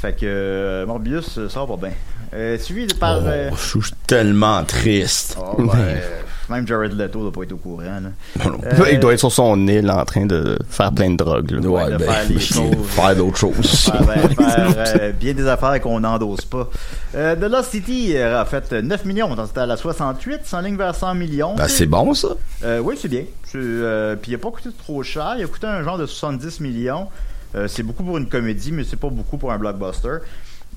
[0.00, 1.94] Fait que euh, Morbius euh, sort pas bien.
[2.32, 3.18] Euh, suivi de par.
[3.24, 5.36] euh, Oh, je suis tellement triste.
[5.38, 7.82] oh, ben, euh, même Jared Leto doit pas être au courant.
[7.82, 8.00] Là.
[8.44, 8.58] Non, non.
[8.64, 11.50] Euh, il doit être sur son île en train de faire plein de drogues.
[11.50, 11.68] là.
[11.68, 12.86] Ouais, de ben, faire les choses.
[12.86, 13.90] faire d'autres choses.
[13.90, 16.68] Faire, faire, euh, bien des affaires qu'on n'endosse pas.
[17.16, 20.94] Euh, The Lost City euh, a fait 9 millions, c'était à la 68, s'enligne vers
[20.94, 21.56] 100 millions.
[21.56, 22.28] Ben, c'est bon, ça.
[22.64, 23.24] Euh, oui, c'est bien.
[23.56, 25.34] Euh, Puis il a pas coûté trop cher.
[25.36, 27.08] Il a coûté un genre de 70 millions.
[27.54, 30.18] Euh, c'est beaucoup pour une comédie, mais c'est pas beaucoup pour un blockbuster.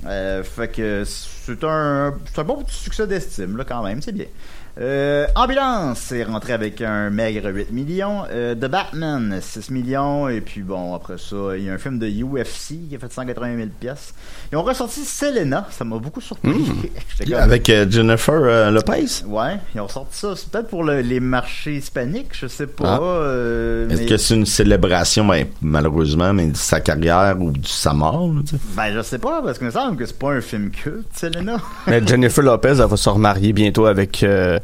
[0.06, 4.02] Euh, fait que c'est un, un bon petit succès d'estime, là, quand même.
[4.02, 4.26] C'est bien.
[4.82, 8.24] Euh, Ambulance est rentré avec un maigre 8 millions.
[8.32, 10.28] Euh, The Batman, 6 millions.
[10.30, 13.14] Et puis bon, après ça, il y a un film de UFC qui a fait
[13.14, 14.16] 180 000 pièces.
[14.52, 15.68] Ils ont ressorti Selena.
[15.70, 16.52] Ça m'a beaucoup surpris.
[17.24, 19.24] Comme- Avec euh, Jennifer Lopez?
[19.28, 20.34] Ouais, ils ont sorti ça.
[20.36, 23.00] C'est peut-être pour le- les marchés hispaniques, je sais pas.
[23.00, 23.92] Ah.
[23.92, 27.94] Est-ce mais- que c'est une célébration, ben, malheureusement, mais de sa carrière ou de sa
[27.94, 28.28] mort?
[28.34, 28.42] là?
[28.76, 31.58] Ben, je sais pas, parce qu'il me semble que c'est pas un film culte, Selena.
[31.88, 34.60] Mais Jennifer Lopez, elle va se remarier bientôt avec euh,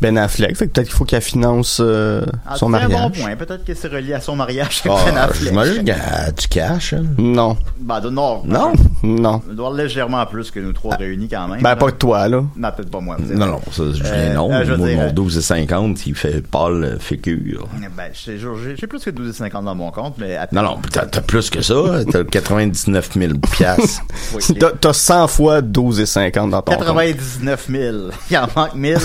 [0.00, 0.56] Ben Affleck.
[0.56, 3.00] Fait que peut-être qu'il faut qu'elle finance euh, Ah, son c'est un mariage.
[3.00, 3.36] bon point.
[3.36, 5.48] Peut-être que c'est relié à son mariage avec Ah, Ben Affleck.
[5.48, 6.92] J'imagine qu'elle a du cash.
[6.94, 7.04] hein.
[7.18, 7.56] Non.
[7.78, 8.42] Ben, de- non.
[8.46, 8.72] Non?
[9.02, 9.42] Non.
[9.50, 11.60] Il doit légèrement plus que nous trois réunis quand même.
[11.62, 11.76] Ben, là.
[11.76, 12.42] pas que toi, là.
[12.56, 13.16] Non, peut-être pas moi.
[13.16, 13.34] peut-être.
[13.38, 14.50] Non, non, ça, je Euh, non.
[14.52, 17.68] euh, je Moi, dire, mon euh, 12 et 50, il fait pâle figure.
[17.96, 20.38] Ben, j'ai j'ai- j'ai plus que 12,50 dans mon compte, mais...
[20.52, 21.74] Non, non, t'as t'as plus que ça.
[22.10, 24.02] T'as 99 000 piastres.
[24.34, 26.80] Oui, T'as- T'as 100 fois 12,50 dans ton compte.
[26.84, 27.96] 99 000.
[28.30, 28.94] Il en manque 1000.
[28.94, 29.04] que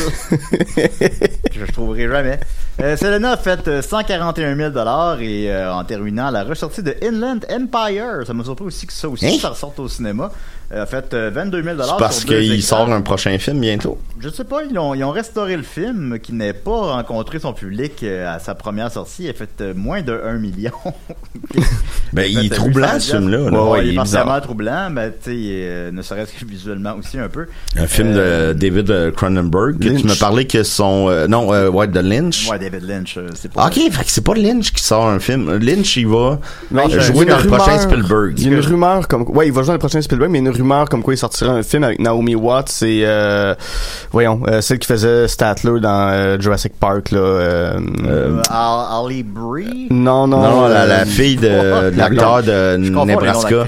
[1.65, 2.39] je trouverai jamais.
[2.82, 4.69] Euh, Selena a fait euh, 141 000
[5.21, 9.08] et euh, en terminant la ressortie de Inland Empire, ça m'a surpris aussi que ça
[9.08, 9.38] aussi Hein?
[9.41, 10.30] ça ressorte au cinéma,
[10.64, 13.97] euh, a fait euh, 22 000 C'est parce qu'il sort un prochain film bientôt.
[14.19, 17.53] Je sais pas, ils ont, ils ont restauré le film qui n'a pas rencontré son
[17.53, 19.23] public euh, à sa première sortie.
[19.23, 20.71] Il a fait euh, moins de 1 million.
[22.13, 23.38] Ben, En il est troublant, 800 ce film-là.
[23.49, 23.63] là.
[23.63, 24.41] Ouais, Ouais, il il est bizarre.
[24.41, 27.47] troublant, mais tu sais, euh, ne serait-ce que visuellement aussi un peu.
[27.75, 29.83] Un film Euh, de David euh, Cronenberg.
[29.83, 30.01] Lynch.
[30.01, 31.09] Tu me parlais que son...
[31.09, 32.49] euh, non, euh, ouais, de Lynch.
[32.49, 33.67] Ouais, David Lynch, euh, c'est pas...
[33.67, 35.57] Ok, fait que c'est pas Lynch qui sort un film.
[35.57, 36.39] Lynch, il va
[36.71, 38.39] Non, euh, jouer dans le prochain Spielberg.
[38.39, 40.39] Il y a une rumeur comme ouais, il va jouer dans le prochain Spielberg, mais
[40.39, 43.04] il y a une rumeur comme quoi il sortira un film avec Naomi Watts et
[43.06, 43.54] euh,
[44.12, 47.19] voyons, euh, celle qui faisait Statler dans euh, Jurassic Park là.
[47.19, 49.88] euh, Euh, Al- Ali Bree?
[49.91, 50.41] non non.
[50.41, 51.41] Non, la, euh, la fille de,
[51.91, 53.65] de l'acteur de Nebraska.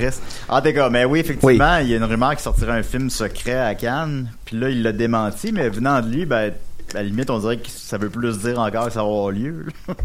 [0.62, 3.58] tout cas, mais oui, effectivement, il y a une rumeur qui sortirait un film secret
[3.60, 4.28] à Cannes.
[4.46, 6.52] Puis là, il l'a démenti, mais venant de lui, ben,
[6.94, 9.32] à la limite, on dirait que ça veut plus dire encore que ça va avoir
[9.32, 9.66] lieu.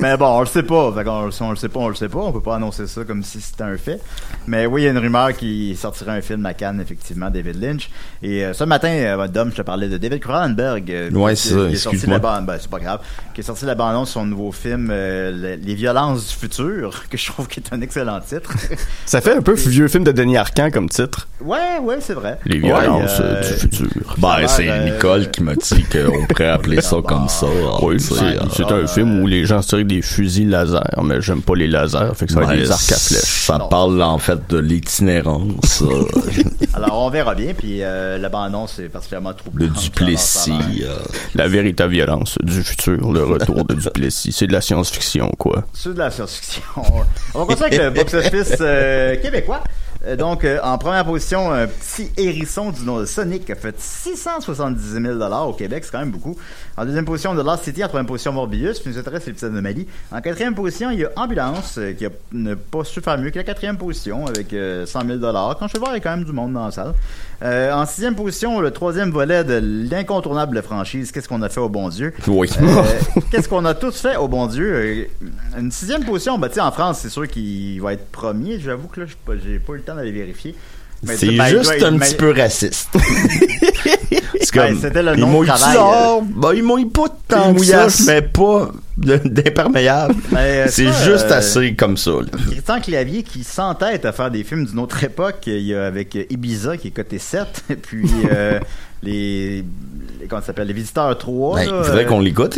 [0.00, 0.92] mais bon, on le sait pas.
[0.92, 2.18] Fait si on le sait pas, on le sait pas.
[2.20, 4.00] On peut pas annoncer ça comme si c'était un fait.
[4.46, 7.60] Mais oui, il y a une rumeur qui sortirait un film à Cannes, effectivement, David
[7.62, 7.90] Lynch.
[8.22, 10.90] Et euh, ce matin, euh, Dom, je te parlais de David Cronenberg.
[10.90, 13.00] euh, Ouais, c'est ça, qui est sorti la bande- ben, c'est pas grave.
[13.34, 17.04] Qui est sorti la bande-annonce de son nouveau film, euh, Le- Les violences du futur,
[17.10, 18.52] que je trouve qui est un excellent titre.
[19.06, 21.28] Ça fait un peu vieux film de Denis Arcand comme titre.
[21.40, 22.38] ouais, ouais, c'est vrai.
[22.44, 24.14] Les Ouais, violences euh, du futur.
[24.18, 27.46] Ben, c'est euh, Nicole qui m'a dit qu'on pourrait appeler ça comme ça.
[27.82, 30.48] Oui, Tu sais, c'est euh, c'est un film où les gens se tirent des fusils
[30.48, 33.46] laser, mais j'aime pas les lasers, fait que ça va être des arcs à flèches.
[33.46, 36.04] Ça parle en fait de l'itinérance, euh,
[36.74, 37.52] Alors, on verra bien.
[37.56, 39.68] Puis euh, la bande-annonce est particulièrement troublante.
[39.68, 40.52] le Duplessis.
[40.84, 40.94] Euh,
[41.34, 44.32] La véritable violence du futur, le retour de Duplessis.
[44.32, 45.64] C'est de la science-fiction, quoi.
[45.72, 46.62] C'est de la science-fiction.
[47.34, 49.62] On va continuer avec le box-office euh, québécois.
[50.08, 53.78] Euh, donc, euh, en première position, un petit hérisson du nom de Sonic a fait
[53.78, 56.36] 670 000 au Québec, c'est quand même beaucoup.
[56.78, 57.84] En deuxième position, The Lost City.
[57.84, 58.78] En troisième position, Morbius.
[58.78, 59.86] Puis nous intéresse les petites anomalies.
[60.12, 63.30] En quatrième position, il y a Ambulance, euh, qui a ne pas su faire mieux
[63.30, 66.00] que la quatrième position, avec euh, 100 000 Quand je vais voir, il y a
[66.00, 66.94] quand même du monde dans la salle.
[67.40, 71.68] Euh, en sixième position, le troisième volet de l'incontournable franchise, Qu'est-ce qu'on a fait au
[71.68, 72.12] bon Dieu?
[72.26, 72.50] Oui.
[72.60, 72.82] Euh,
[73.30, 74.72] Qu'est-ce qu'on a tous fait au bon Dieu?
[74.74, 75.04] Euh,
[75.58, 78.58] Une sixième position, ben, tu sais, en France, c'est sûr qu'il va être premier.
[78.58, 80.56] J'avoue que là, j'ai pas- j'ai pas eu le temps d'aller vérifier.
[81.06, 82.88] C'est ben, juste être- un petit peu raciste.
[84.40, 86.22] c'est Ben, comme, c'était le nom de mouillent travail, dehors.
[86.22, 90.14] Ben, ils mouillent pas tant que ça, mais pas d'imperméable.
[90.32, 92.12] Ben, euh, C'est juste euh, assez comme ça.
[92.50, 95.42] Christian Clavier qui s'entête à faire des films d'une autre époque.
[95.46, 97.46] Il y a avec Ibiza qui est coté 7.
[97.70, 98.58] Et puis euh,
[99.02, 99.64] les,
[100.20, 100.26] les.
[100.28, 101.56] Comment ça s'appelle Les Visiteurs 3.
[101.56, 102.56] Ben, il faudrait euh, qu'on l'écoute,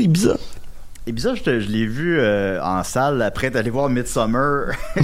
[1.11, 4.73] Ibiza, je, l'ai vu euh, en salle après d'aller voir Midsummer.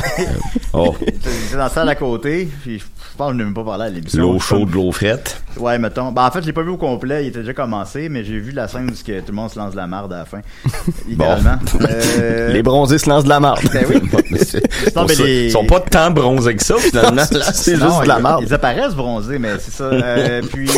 [0.79, 2.51] Oh, J'étais dans la salle à côté.
[2.62, 2.85] Puis je
[3.16, 4.21] pense que je n'ai même pas parlé à l'émission.
[4.21, 5.40] l'eau chaude, l'eau frette.
[5.57, 6.12] Ouais, mettons.
[6.12, 8.38] Ben, en fait, je l'ai pas vu au complet, il était déjà commencé, mais j'ai
[8.38, 10.40] vu la scène où tout le monde se lance de la marde à la fin.
[11.09, 11.57] Littéralement.
[11.88, 13.61] Euh, Les bronzés se lancent de la marde.
[13.73, 14.03] Ben oui.
[14.31, 14.59] Mais c'est-
[14.97, 17.23] Non, mais pour ça, les- Ils sont pas tant bronzés que ça, finalement.
[17.55, 18.45] C'est juste de la marde.
[18.47, 19.85] Ils apparaissent bronzés, mais c'est ça.
[19.85, 20.69] Euh, puis,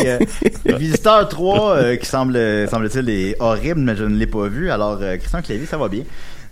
[0.66, 2.38] Visiteur 3, euh, qui semble,
[2.70, 4.70] semble-t-il, est horrible, mais je ne l'ai pas vu.
[4.70, 6.04] Alors, Christian Clavier, ça va bien.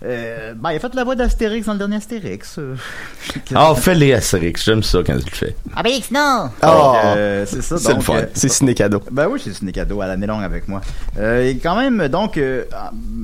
[0.05, 2.57] Euh, ben, il a fait la voix d'Astérix dans le dernier Astérix.
[2.59, 2.75] euh.
[3.55, 5.55] Ah, fais-les Astérix, j'aime ça quand tu le fais.
[5.75, 6.49] Astérix, non!
[6.61, 6.65] Oh.
[6.67, 7.77] Donc, euh, c'est ça.
[7.77, 8.15] C'est le fun.
[8.17, 9.01] euh, C'est ciné cadeau.
[9.09, 10.81] Ben oui, c'est ciné cadeau à l'année longue avec moi.
[11.17, 12.65] Euh, et quand même, donc, euh,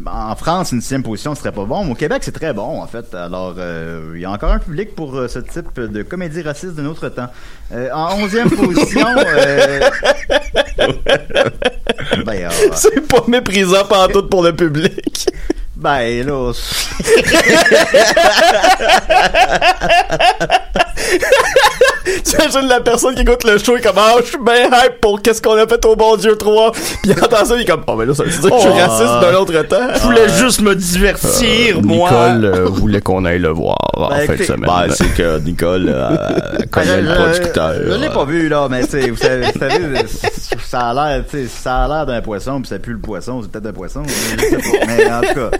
[0.08, 1.92] en France, une sixième position serait pas bon.
[1.92, 3.14] Au Québec, c'est très bon, en fait.
[3.14, 6.74] Alors, euh, il y a encore un public pour euh, ce type de comédie raciste
[6.76, 7.28] de notre temps.
[7.72, 9.06] Euh, en onzième position...
[9.18, 9.80] euh,
[12.26, 15.28] ben, euh, C'est pas méprisant pantoute pour le public.
[15.84, 16.54] Ben, là...
[22.24, 25.22] T'imagines la personne qui écoute le show et comme ah je suis bien hype pour
[25.22, 27.84] qu'est-ce qu'on a fait au bon Dieu 3 puis il entend ça il est comme
[27.88, 28.74] oh mais là ça veut dire que je suis Oh.
[28.88, 32.10] raciste d'un autre temps Je voulais juste me divertir, moi.
[32.10, 35.40] Nicole euh, voulait qu'on aille le voir en Ben, fin de semaine Ben, c'est que
[35.40, 36.10] Nicole euh,
[36.72, 37.74] connaît le Je- producteur.
[37.86, 39.80] Je, l'ai pas vu, là, mais tu sais, vous savez, vous savez,
[40.66, 43.42] ça a l'air, tu sais, ça a l'air d'un poisson, puis ça pue le poisson,
[43.42, 44.86] c'est peut-être un poisson, je sais pas.
[44.88, 45.58] Mais en tout cas.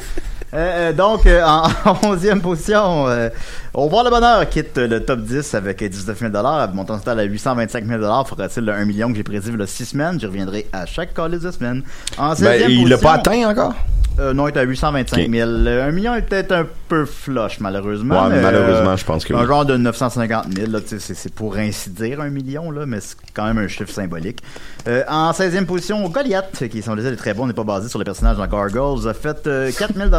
[0.54, 1.68] Euh, euh, donc, euh, en
[2.16, 3.30] 11e position, euh,
[3.74, 6.32] Au revoir le bonheur quitte le top 10 avec 19 000
[6.74, 9.66] montant total à 825 000 Faudra-t-il le 1 million que j'ai prédit il y a
[9.66, 10.20] 6 semaines?
[10.20, 11.82] J'y reviendrai à chaque call de semaine.
[12.18, 13.74] En 16e Ben, il l'a pas atteint encore?
[14.20, 15.50] Euh, non, il est à 825 000.
[15.52, 18.24] Le 1 million est peut-être un peu flush, malheureusement.
[18.26, 19.48] Ouais, mais, malheureusement, euh, je pense que Un oui.
[19.48, 23.00] genre de 950 000, là, tu sais, c'est- pour ainsi dire un million, là, mais
[23.00, 24.44] c'est quand même un chiffre symbolique.
[24.88, 28.06] Euh, en 16e position, Goliath, qui semble est très bon, n'est pas basé sur le
[28.06, 30.10] personnage dans Gargoyles, a fait euh, 4 000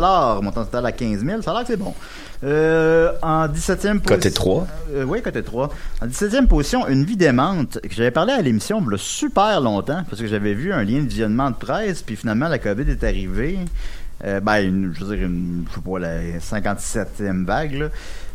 [0.42, 1.42] montant total à 15 000.
[1.42, 1.94] Ça a l'air que c'est bon.
[2.44, 4.00] Euh, en 17e position.
[4.02, 4.66] Côté 3.
[4.94, 5.70] Euh, oui, côté 3.
[6.02, 9.60] En 17e position, Une vie démente, que j'avais parlé à l'émission il y a super
[9.60, 12.90] longtemps, parce que j'avais vu un lien de visionnement de presse, puis finalement la COVID
[12.90, 13.58] est arrivée.
[14.24, 17.88] Euh, ben, une, je veux dire, une, je sais pas, la 57e vague, là.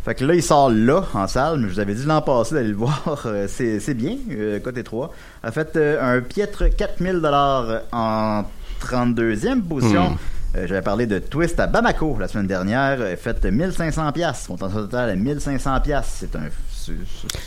[0.03, 2.55] Fait que là, il sort là, en salle, mais je vous avais dit l'an passé
[2.55, 3.23] d'aller le voir.
[3.25, 5.13] Euh, c'est, bien, euh, côté 3.
[5.43, 8.43] A fait un piètre 4000 dollars en
[8.81, 10.11] 32e position.
[10.11, 10.17] Hmm.
[10.55, 12.97] Euh, J'avais parlé de Twist à Bamako la semaine dernière.
[12.99, 14.49] euh, Fait 1500 piastres.
[14.51, 16.13] Montant total à 1500 piastres.
[16.19, 16.41] C'est un...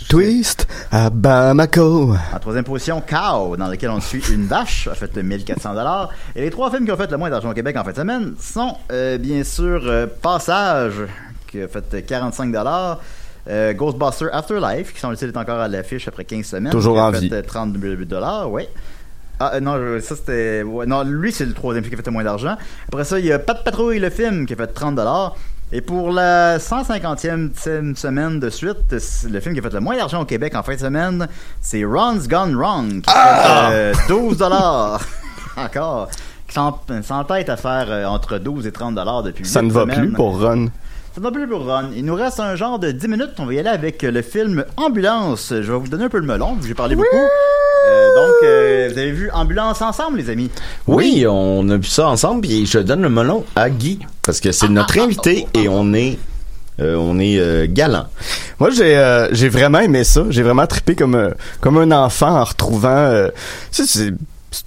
[0.08, 2.14] Twist à Bamako.
[2.34, 6.10] en troisième position, Cow, dans lequel on suit une vache, a fait 1400 dollars.
[6.36, 7.96] Et les trois films qui ont fait le moins d'argent au Québec en fin de
[7.96, 10.94] semaine sont euh, bien sûr euh, Passage,
[11.48, 13.00] qui a fait 45 dollars.
[13.74, 16.72] Ghostbuster Afterlife, qui semble-t-il est encore à l'affiche après 15 semaines.
[16.72, 17.30] Toujours qui a en fait vie.
[17.32, 18.68] euh, 32 dollars, oui.
[19.40, 20.62] Ah euh, non, ça c'était...
[20.62, 22.56] ouais, non, lui c'est le troisième film qui a fait le moins d'argent.
[22.88, 25.34] Après ça, il y a Pat Patrouille, le film, qui a fait 30 dollars.
[25.74, 29.96] Et pour la 150e tième semaine de suite, le film qui a fait le moins
[29.96, 31.26] d'argent au Québec en fin de semaine,
[31.62, 35.00] c'est Ron's Gone Wrong, qui a fait euh, 12 dollars.
[35.56, 36.08] Encore.
[36.46, 39.82] Qui s'en- s'entête à faire euh, entre 12 et 30 dollars depuis Ça ne va
[39.82, 40.00] semaines.
[40.00, 40.68] plus pour Ron.
[41.14, 41.88] Ça ne va plus pour Ron.
[41.96, 43.30] Il nous reste un genre de 10 minutes.
[43.38, 45.48] On va y aller avec le film Ambulance.
[45.50, 47.16] Je vais vous donner un peu le melon, j'ai parlé beaucoup.
[47.92, 50.50] Euh, donc, euh, vous avez vu Ambulance ensemble, les amis?
[50.86, 54.52] Oui, on a vu ça ensemble, et je donne le melon à Guy, parce que
[54.52, 56.18] c'est notre invité, et on est,
[56.80, 58.06] euh, on est euh, galant.
[58.58, 60.24] Moi, j'ai euh, j'ai vraiment aimé ça.
[60.30, 61.30] J'ai vraiment trippé comme euh,
[61.60, 62.88] comme un enfant en retrouvant.
[62.88, 63.28] euh,
[63.72, 64.10] tu sais,
[64.50, 64.64] c'est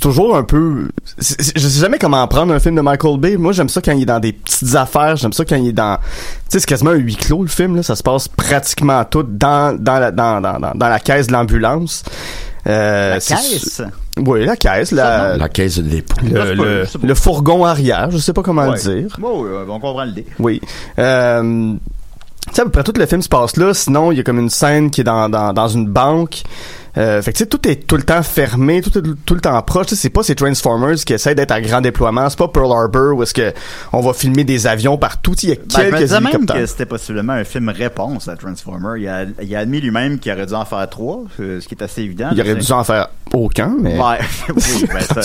[0.00, 0.88] toujours un peu.
[1.18, 3.36] c'est- c'est- Je sais jamais comment prendre un film de Michael Bay.
[3.36, 5.16] Moi, j'aime ça quand il est dans des petites affaires.
[5.16, 5.96] J'aime ça quand il est dans.
[5.96, 6.02] Tu
[6.48, 7.76] sais, c'est quasiment un huis clos le film.
[7.76, 11.28] Là, ça se passe pratiquement tout dans dans la dans dans dans, dans la caisse
[11.28, 12.02] de l'ambulance.
[12.66, 13.82] Euh, La caisse?
[14.18, 16.16] Oui, la caisse, la, La caisse de dépôt.
[16.22, 18.10] le, le, le fourgon arrière.
[18.10, 18.76] Je sais pas comment Ouais.
[18.84, 19.16] le dire.
[19.20, 20.24] Ouais, ouais, ouais, on comprend l'idée.
[20.38, 20.60] Oui.
[20.98, 21.74] Euh,
[22.48, 23.74] tu sais, à peu près tout le film se passe là.
[23.74, 26.42] Sinon, il y a comme une scène qui est dans, dans, dans une banque.
[26.96, 29.40] Euh, fait que tu sais, tout est tout le temps fermé, tout est tout le
[29.40, 29.86] temps proche.
[29.86, 32.28] Tu sais, C'est pas ces Transformers qui essaient d'être à grand déploiement.
[32.30, 33.52] C'est pas Pearl Harbor où est-ce que
[33.92, 35.34] on va filmer des avions partout.
[35.42, 38.36] Il y a Ben, je me quelques même que c'était possiblement un film réponse à
[38.36, 39.00] Transformer.
[39.00, 41.74] Il a, il a admis lui-même qu'il aurait dû en faire trois, euh, ce qui
[41.74, 42.28] est assez évident.
[42.32, 44.18] Il aurait dû en faire aucun, mais Ouais,
[44.54, 45.20] oui, ben, ça,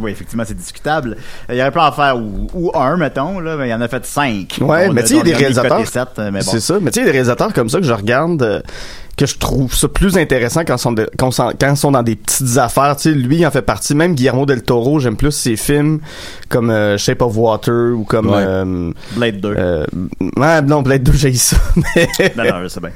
[0.00, 1.16] oui, effectivement, c'est discutable.
[1.50, 3.88] Euh, Il aurait pu en faire ou, ou un, mettons, là, mais il en a
[3.88, 4.58] fait cinq.
[4.60, 5.82] Ouais, On mais tu sais, il y a des réalisateurs.
[6.18, 6.40] euh, bon.
[6.40, 6.78] C'est ça.
[6.80, 8.60] Mais tu sais, il y a des réalisateurs comme ça que je regarde, euh,
[9.20, 11.92] que je trouve ça plus intéressant quand ils sont, de- quand, sont- quand ils sont
[11.92, 12.96] dans des petites affaires.
[12.96, 13.94] Tu sais, lui, il en fait partie.
[13.94, 16.00] Même Guillermo del Toro, j'aime plus ses films
[16.48, 18.28] comme euh, Shape of Water ou comme...
[18.30, 18.36] Ouais.
[18.38, 19.54] euh, Blade 2.
[19.56, 19.84] euh,
[20.36, 21.56] ouais, non, Blade 2, j'ai ça.
[21.76, 22.90] Mais, non, non, je sais bien.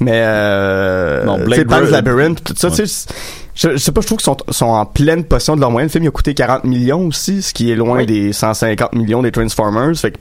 [0.00, 1.90] mais euh, Non, Blade sais, Pan's Runner.
[1.92, 3.06] Labyrinth, tout ça, tu sais,
[3.54, 5.88] je, je sais pas, je trouve qu'ils sont, sont en pleine possession de leur moyenne.
[5.88, 8.06] Le film il a coûté 40 millions aussi, ce qui est loin Oui.
[8.06, 9.96] des 150 millions des Transformers.
[9.96, 10.18] Fait que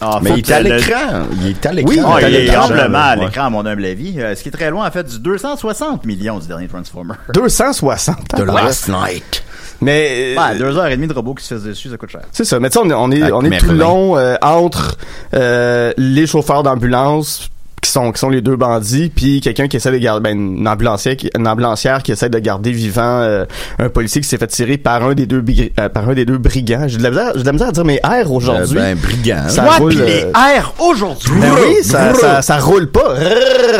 [0.00, 0.98] Ah, Mais il est à le- l'écran.
[1.40, 2.12] Il est à Oui, l'écran.
[2.16, 3.24] Ah, T'as il est amplement à Ouais.
[3.26, 4.20] l'écran, à mon humble avis.
[4.20, 7.14] Euh, ce qui est très loin, en fait, du 260 millions du dernier Transformer.
[7.34, 8.16] 260.
[8.36, 9.42] The Last Night.
[9.80, 12.22] Mais Ouais, deux heures et demie de robot qui se faisait dessus, ça coûte cher.
[12.32, 12.58] c'est ça.
[12.60, 14.96] Mais tu sais, on est, on est, on est tout long euh, entre
[15.34, 17.48] euh, les chauffeurs d'ambulance
[17.84, 20.66] qui sont qui sont les deux bandits puis quelqu'un qui essaie de garder ben, une
[20.68, 23.44] ambulancière qui, une ambulancière qui essaie de garder vivant euh,
[23.78, 26.24] un policier qui s'est fait tirer par un des deux bigri- euh, par un des
[26.24, 28.78] deux brigands j'ai de la misère j'ai de la misère à dire mes R aujourd'hui
[28.78, 29.48] Euh, ben, brigand.
[29.48, 31.40] Ça Moi, roule, pis les euh, R aujourd'hui!
[31.40, 33.14] Ben oui, ça, ça, ça roule pas.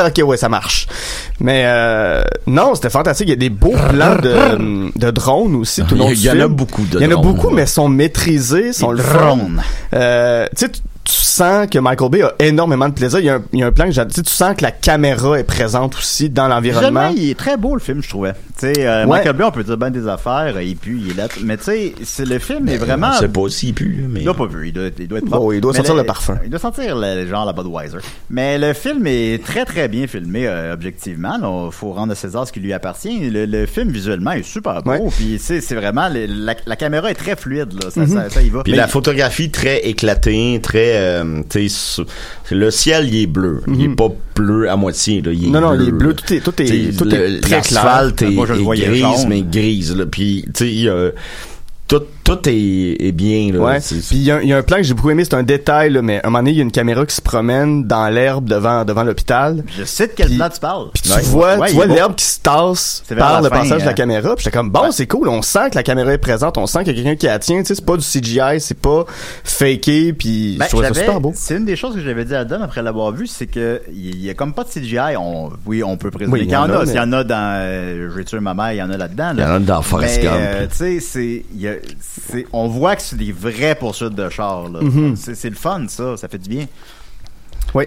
[0.07, 0.87] Ok, ouais, ça marche.
[1.41, 3.27] Mais euh, non, c'était fantastique.
[3.29, 6.31] Il y a des beaux plans de, de drones aussi tout le long Il y-
[6.31, 7.55] en a beaucoup de Il y en a drones, beaucoup, ouais.
[7.55, 9.19] mais sont maîtrisés, sont le fun.
[9.19, 9.63] drones.
[9.95, 10.73] Euh, tu sais,
[11.35, 13.19] sens que Michael Bay a énormément de plaisir.
[13.21, 14.71] Il y a un, il y a un plan que j'ai, tu sens que la
[14.71, 17.09] caméra est présente aussi dans l'environnement.
[17.09, 18.33] Visuellement, il est très beau le film, je trouvais.
[18.59, 19.19] Tu sais, euh, Ouais.
[19.19, 21.29] Michael Bay, on peut dire bien des affaires, il pue, il est là.
[21.43, 23.13] Mais tu sais, c'est- le film est vraiment.
[23.15, 24.21] Je sais pas s'il pue, mais.
[24.21, 25.25] Il doit pas vu, il doit, il doit être.
[25.27, 26.39] Bon, il doit Mais sentir le parfum.
[26.45, 27.99] Il doit sentir le, genre la Budweiser.
[28.31, 31.35] Mais le film est très très bien filmé, euh, objectivement.
[31.67, 33.31] Il faut rendre à César ce qui lui appartient.
[33.31, 34.91] Le, le film visuellement est super beau.
[34.93, 35.01] Ouais.
[35.17, 37.91] Puis c'est c'est vraiment le- la, la caméra est très fluide là.
[37.91, 38.09] Ça, Mhm.
[38.09, 38.63] ça, ça y va.
[38.63, 43.27] Puis Mais- la photographie très éclatée, très, euh, tu sais, su- le ciel il est
[43.27, 45.53] bleu, il est pas bleu à moitié là, il est Mhm.
[45.53, 47.85] Non, non, bleu, il est bleu, tout est- tout est- tout est très clair.
[47.85, 49.29] L'asphalte est, Moi, je le est voyais grise, jaune.
[49.29, 51.13] mais grise là, puis tu sais,
[51.89, 53.59] tout, tout est, est bien là.
[53.61, 53.81] Ouais.
[53.81, 55.25] C'est- Puis il y, a un- il y a un plan que j'ai beaucoup aimé,
[55.25, 57.15] c'est un détail, là, mais à un moment donné, il y a une caméra qui
[57.15, 59.63] se promène dans l'herbe devant devant l'hôpital.
[59.77, 60.89] Je sais de quel plan tu parles.
[60.95, 61.21] Puis tu Ouais.
[61.23, 63.81] vois, Ouais, tu il vois l'herbe qui se tasse C'est vers par le fin, passage
[63.83, 64.35] de la euh, caméra.
[64.35, 66.79] Puis j'étais comme bon, c'est cool, on sent que la caméra est présente, on sent
[66.85, 67.59] qu'il y a quelqu'un qui la tient.
[67.61, 69.05] Tu sais, c'est pas du CGI, c'est pas
[69.45, 70.13] faké.
[70.13, 71.33] Puis Ben, je trouvais ça j'avais- super beau.
[71.35, 74.25] C'est une des choses que j'avais dit à Dom après l'avoir vu, c'est que il
[74.25, 75.17] y a comme pas de CGI.
[75.19, 76.87] On, oui, on peut présumer Oui, qu'il y en a.
[76.87, 78.97] S'il y en a dans euh, Je vais tuer ma mère, il y en a
[78.97, 79.33] là-dedans.
[79.35, 80.35] Il y en a dans Forrest Gump.
[80.37, 81.45] euh, tu sais, il c'est-
[82.53, 84.69] on voit que c'est des vraies poursuites de chars.
[84.69, 84.81] là.
[84.81, 85.17] Mhm.
[85.17, 86.17] C'est c'est le fun, ça.
[86.17, 86.67] Ça fait du bien.
[87.75, 87.85] Oui,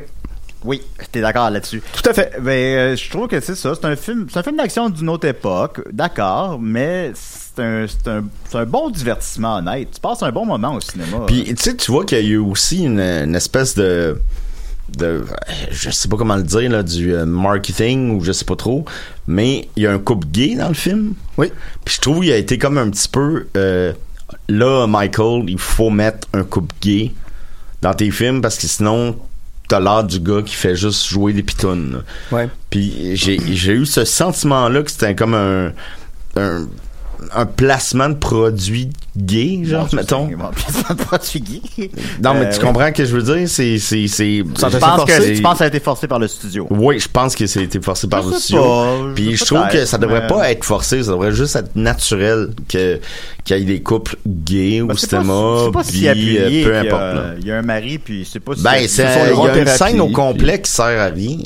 [0.66, 1.82] Oui, t'es d'accord là-dessus.
[1.94, 2.34] tout à fait.
[2.42, 3.74] Ben, euh, je trouve que c'est ça.
[3.76, 8.08] C'est un film, c'est un film d'action d'une autre époque, d'accord, mais c'est un, c'est
[8.10, 9.90] un, c'est un bon divertissement honnête.
[9.94, 11.26] Tu passes un bon moment au cinéma.
[11.28, 14.20] Puis, tu sais, tu vois qu'il y a eu aussi une, une espèce de
[14.98, 15.26] de
[15.70, 18.86] je sais pas comment le dire là du euh, marketing ou je sais pas trop
[19.28, 21.52] mais il y a un couple gay dans le film Oui.
[21.84, 23.92] puis je trouve qu'il a été comme un petit peu euh,
[24.50, 27.12] là Michael il faut mettre un couple gay
[27.82, 29.18] dans tes films parce que sinon
[29.68, 32.04] t'as l'air du gars qui fait juste jouer des pitounes.
[32.32, 32.50] Ouais.
[32.70, 35.74] Puis j'ai j'ai eu ce sentiment-là que c'était comme un,
[36.38, 36.68] un,
[37.34, 40.30] un placement de produit gay, genre, mettons.
[41.08, 41.90] Produit gay.
[42.24, 43.48] Non, mais Euh, tu comprends que je veux dire?
[43.50, 45.14] C'est, c'est, c'est, Ça Je te pense, forcé.
[45.32, 46.68] que, tu penses que ça a été forcé par le studio.
[46.70, 48.62] Oui, je pense que c'était forcé par Je le studio.
[48.64, 51.56] pas, Puis je- je trouve que ça devrait mais- pas être forcé, ça devrait juste
[51.56, 53.00] être naturel que
[53.44, 56.08] qu'il y ait des couples gays Ben, au c'est pas- cinéma, C'est pas si puis,
[56.10, 57.38] appuyé euh, peu a- importe.
[57.40, 59.46] Il y a un mari, puis c'est pas si Ben, c'est, sont il y a
[59.58, 61.38] une thérapie, scène au puis- complet qui sert à rien.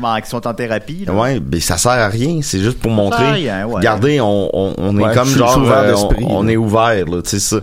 [0.00, 1.04] Ben, qui sont en thérapie.
[1.06, 1.12] là.
[1.12, 2.40] Ouais, mais ça sert à rien.
[2.42, 3.32] C'est juste pour sert à montrer.
[3.32, 3.74] rien, ouais.
[3.74, 7.40] Regardez, on, on, on est comme genre, euh, on, on est ouvert, là, tu sais
[7.40, 7.60] ça.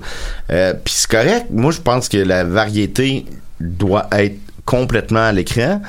[0.52, 1.48] Euh, Puis c'est correct.
[1.52, 3.26] Moi, je pense que la variété
[3.60, 5.82] doit être complètement à l'écran.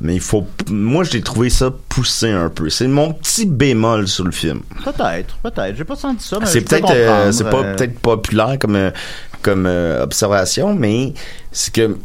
[0.00, 0.46] Mais il faut.
[0.68, 2.68] Moi, j'ai trouvé ça poussé un peu.
[2.68, 4.60] C'est mon petit bémol sur le film.
[4.84, 5.74] Peut-être, peut-être.
[5.74, 8.92] J'ai pas senti ça, mais C'est peut-être, euh, c'est pas euh, peut-être populaire comme
[9.40, 11.14] comme euh, observation, mais
[11.50, 11.96] c'est que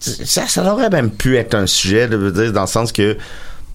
[0.00, 3.18] ça, ça aurait même pu être un sujet, de dans le sens que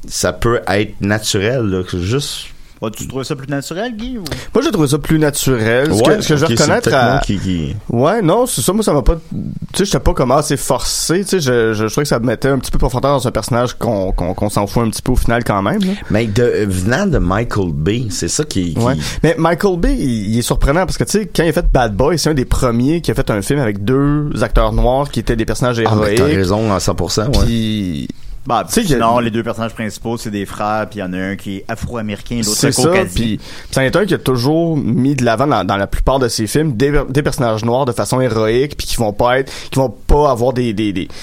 [0.07, 2.47] ça peut être naturel, là, que juste.
[2.91, 4.17] Tu trouves ça plus naturel, Guy?
[4.17, 4.23] Ou...
[4.53, 5.88] Moi, j'ai trouvé ça plus naturel.
[5.88, 7.11] Ce Ouais, que, ce que je vais reconnaître peut-être à...
[7.11, 8.73] moi qui- qui- Ouais, non, c'est ça.
[8.73, 9.15] Moi, ça m'a pas.
[9.31, 11.21] Tu sais, j'étais pas comme assez forcé.
[11.23, 13.27] Tu sais, je, je, je trouvais que ça me mettait un petit peu profondeur dans
[13.27, 15.79] un personnage qu'on qu'on qu'on s'en fout un petit peu au final quand même.
[15.81, 15.93] là.
[16.11, 18.73] Mais de, euh, venant de Michael Bay, c'est ça qui.
[18.73, 18.95] qui- Ouais.
[19.23, 21.65] Mais Michael Bay, il, il est surprenant parce que tu sais, quand il a fait
[21.71, 25.09] Bad Boy, c'est un des premiers qui a fait un film avec deux acteurs noirs
[25.09, 26.17] qui étaient des personnages Ah, ben, héroïques.
[26.17, 27.25] t'as raison à 100%.
[27.27, 27.45] Ouais.
[27.45, 28.07] Puis
[28.46, 31.14] Bah, Tu sais, sinon, les deux personnages principaux, c'est des frères, puis il y en
[31.14, 33.06] a un qui est afro-américain, l'autre c'est caucasien.
[33.16, 33.39] Puis
[33.72, 36.46] c'en est un qui a toujours mis de l'avant dans, dans la plupart de ses
[36.48, 39.89] films des, des personnages noirs de façon héroïque, puis qui vont pas être, qui vont
[39.89, 41.14] pas avoir des des, des tu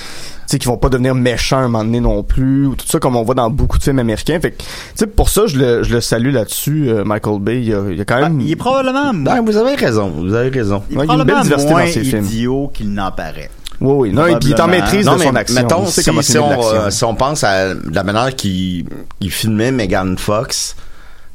[0.56, 2.98] sais, qui vont pas devenir méchants à un moment donné non plus, ou tout ça
[2.98, 4.40] comme on voit dans beaucoup de films américains.
[4.40, 4.66] Fait que, tu
[4.96, 7.58] sais, pour ça, je le, je le salue là-dessus, euh, Michael Bay.
[7.60, 8.40] Il y a, il y a quand Ah, même...
[8.40, 10.82] il est probablement, Ben, vous avez raison, vous avez raison.
[10.90, 12.24] il est Ouais, il y a une belle probablement diversité moins dans ses films.
[12.24, 13.48] idiot qu'il n'en paraît.
[13.80, 14.12] Oui, oui.
[14.12, 15.54] Non, et puis il est en maîtrise Non, de son action.
[15.62, 18.84] mettons, si, on, euh, si on pense à la manière qu'il
[19.20, 20.76] il filmait Megan Fox,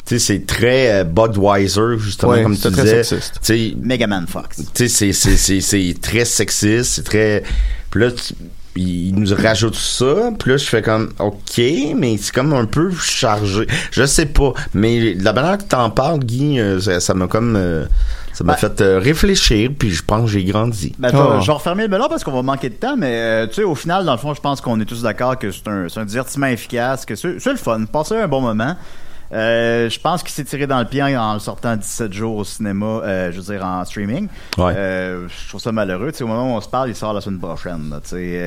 [0.06, 3.04] tu sais, c'est très euh, Budweiser, justement, Ouais, comme tu c'est très disais.
[3.04, 3.34] sexiste.
[3.42, 4.58] Tu sais, Megaman Fox.
[4.76, 7.42] tu sais, c'est, c'est, c'est, c'est très sexiste, c'est très...
[7.90, 8.36] Puis là, tu-
[8.76, 11.62] il nous rajoute ça, puis là, je fais comme, OK,
[11.96, 13.68] mais c'est comme un peu chargé.
[13.92, 17.56] Je sais pas, mais la manière que t'en parles, Guy, euh, ça, m'a comme...
[17.56, 17.86] euh,
[18.34, 20.94] ça m'a Ben- fait euh, réfléchir, puis je pense que j'ai grandi.
[21.00, 21.40] Ben, je vais- Oh.
[21.42, 23.64] je vais refermer le melon parce qu'on va manquer de temps, mais euh, tu sais,
[23.64, 26.02] au final, dans le fond, je pense qu'on est tous d'accord que c'est un, c'est
[26.02, 28.76] un divertissement efficace, que c'est c'est le fun, passer un bon moment.
[29.36, 32.38] Euh, je pense qu'il s'est tiré dans le pied en, en le sortant 17 jours
[32.38, 34.28] au cinéma, euh, je veux dire en streaming.
[34.58, 34.74] Ouais.
[34.76, 36.12] Euh, je trouve ça malheureux.
[36.12, 37.90] Tu sais, au moment où on se parle, il sort la semaine prochaine.
[37.92, 38.00] là,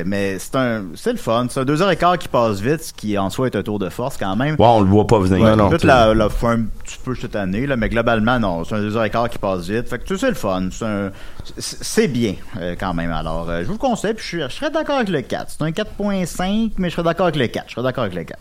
[0.05, 1.45] mais c'est un, c'est le fun.
[1.49, 3.61] C'est un deux heures et quart qui passe vite, ce qui en soi est un
[3.63, 4.55] tour de force quand même.
[4.55, 5.39] Ouais, on le voit pas venir.
[5.45, 5.69] Ouais, non.
[5.69, 8.63] Toute la, la fin un petit peu cette année, là, mais globalement, non.
[8.63, 9.87] C'est un deux heures et quart qui passe vite.
[9.87, 10.69] Fait que c'est le fun.
[10.71, 11.11] C'est un-
[11.57, 12.33] c'est- c'est bien,
[12.79, 13.11] quand même.
[13.11, 15.51] Alors, je vous le conseille, puis je, serais d'accord avec le 4.
[15.57, 17.65] C'est un 4.5, mais je serais d'accord avec le 4.
[17.67, 18.39] Je serais d'accord avec le 4.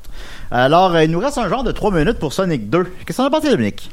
[0.51, 2.85] Alors, il nous reste un genre de 3 minutes pour Sonic 2.
[2.85, 3.91] Qu'est-ce que t'en as pensé, Dominique?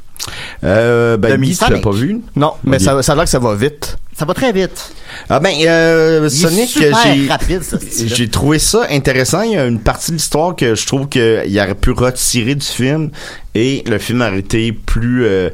[0.62, 2.20] Euh, ben, Demi tu l'as pas vu?
[2.36, 3.96] Non, mais ça, ça a l'air que ça va vite.
[4.16, 4.92] Ça va très vite.
[5.28, 6.78] Ah ben, euh, Sonic.
[8.06, 9.42] J'ai trouvé ça intéressant.
[9.42, 12.64] Il y a une partie de l'histoire que je trouve qu'il aurait pu retirer du
[12.64, 13.10] film
[13.56, 15.50] et le film aurait été plus, euh,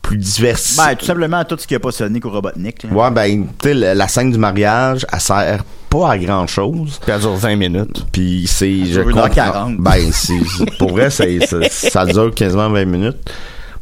[0.00, 0.84] plus diversifié.
[0.86, 2.84] Ben, tout simplement, tout ce qui a pas Sonic ou Robotnik.
[2.84, 2.90] là.
[2.90, 5.64] Ouais, ben, tu sais, la, la scène du mariage, elle sert
[5.98, 6.98] pas à grand chose.
[7.02, 8.04] Puis elle dure 20 minutes.
[8.12, 9.28] Puis c'est, je comprends.
[9.28, 9.76] quarante.
[9.78, 13.18] Ben, c'est, c'est- pour vrai, c'est- ça, ça dure quasiment 20 minutes.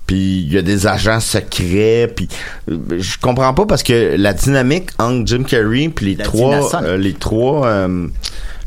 [0.06, 2.12] Puis il y a des agents secrets.
[2.14, 2.28] Puis
[2.70, 6.96] euh, je comprends pas parce que la dynamique entre Jim Carrey puis les trois, euh,
[6.98, 8.06] les trois, euh,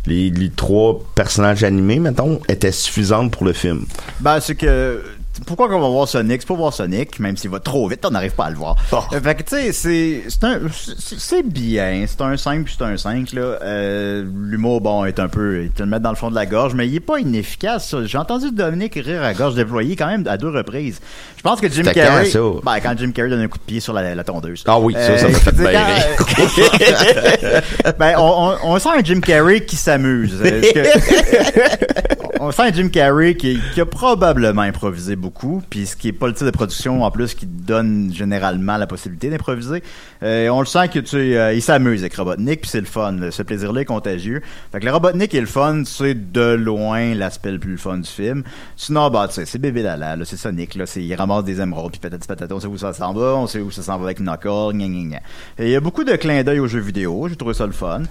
[0.08, 3.86] les, les trois personnages animés, mettons, étaient suffisantes pour le film.
[4.20, 5.02] Ben, c'est que.
[5.46, 6.42] Pourquoi qu'on va voir Sonic?
[6.42, 8.76] C'est pour voir Sonic, même s'il va trop vite, on n'arrive pas à le voir.
[9.14, 12.06] Euh, Fait que, tu sais, c'est, c'est un, c'est bien.
[12.08, 13.42] C'est un 5 puis c'est un 5, là.
[13.42, 16.46] Euh, l'humour, bon, est un peu, il te le met dans le fond de la
[16.46, 18.06] gorge, mais il est pas inefficace, ça.
[18.06, 21.00] J'ai entendu Dominique rire à gorge déployée quand même à deux reprises.
[21.48, 22.26] Je pense que Jim C'était Carrey.
[22.26, 22.62] quand, ça?
[22.64, 24.64] Ben, quand Jim Carrey donne un coup de pied sur la, la tondeuse.
[24.68, 25.82] Ah oui, ça, ça Euh, m'a fait sais, bien
[26.18, 30.42] quand- ben, on, on, on sent un Jim Carrey qui s'amuse.
[30.44, 35.96] Euh, que- on sent un Jim Carrey qui, qui a probablement improvisé beaucoup puis ce
[35.96, 39.82] qui est pas le type de production en plus qui donne généralement la possibilité d'improviser.
[40.24, 43.14] Euh, on le sent que tu euh, il s'amuse avec Robotnik, puis c'est le fun.
[43.14, 43.32] là.
[43.32, 44.42] Ce plaisir-là est contagieux.
[44.72, 48.10] Fait que le Robotnik est le fun, c'est de loin l'aspect le plus fun du
[48.10, 48.44] film.
[48.76, 52.00] Sinon, bah sais, c'est bébé là, c'est Sonic, là, c'est il ramasse des émeraudes, puis
[52.00, 54.20] patati patata, on sait où ça s'en va, on sait où ça s'en va avec
[54.20, 55.18] Knuckles, gna gna gna.
[55.60, 57.72] Et il y a beaucoup de clins d'œil aux jeux vidéo, j'ai trouvé ça le
[57.72, 58.04] fun.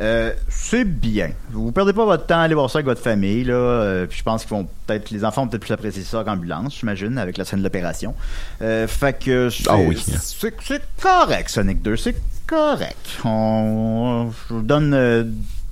[0.00, 1.30] Euh, c'est bien.
[1.50, 3.54] Vous perdez pas votre temps à aller voir ça avec votre famille, là.
[3.54, 6.76] euh, puis je pense qu'ils vont peut-être, les enfants vont peut-être plus apprécier ça qu'ambulance,
[6.78, 8.14] j'imagine, avec la scène de l'opération.
[8.62, 9.96] Euh, fait que c'est, Ah oui.
[10.00, 12.14] c'est, c'est correct, Sonic 2, c'est
[12.46, 13.18] correct.
[13.24, 15.24] On, je vous donne euh,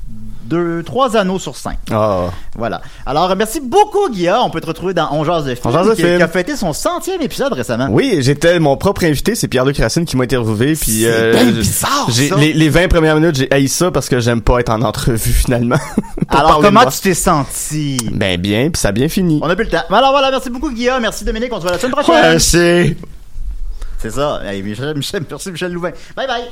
[0.09, 1.78] deux, trois anneaux sur cinq.
[1.90, 2.26] Ah.
[2.54, 2.80] Voilà.
[3.04, 4.42] Alors, merci beaucoup, Guilla.
[4.42, 6.57] On peut te retrouver dans On Jase de film, On Jase de qui, a fêté
[6.57, 7.88] son centième épisode récemment.
[7.90, 11.46] Oui, j'étais mon propre invité, c'est Pierre-Luc Racine qui m'a interviewé, puis C'est euh, bien
[11.46, 12.36] bizarre, ça.
[12.36, 15.18] les, les 20 premières minutes, j'ai haï ça parce que j'aime pas être en entrevue
[15.32, 15.78] finalement.
[16.28, 17.96] Alors, comment tu t'es senti?
[18.12, 19.40] Ben bien, puis ça a bien fini.
[19.42, 19.82] On a plus le temps.
[19.90, 21.00] Alors voilà, merci beaucoup, Guilla.
[21.00, 21.52] Merci, Dominique.
[21.52, 22.34] On se voit la semaine prochaine.
[22.34, 22.96] Ouais, c'est...
[24.09, 24.40] Ça.
[24.44, 25.90] Hey, Michel, Michel, merci, Michel Louvain.
[26.14, 26.44] Bye bye.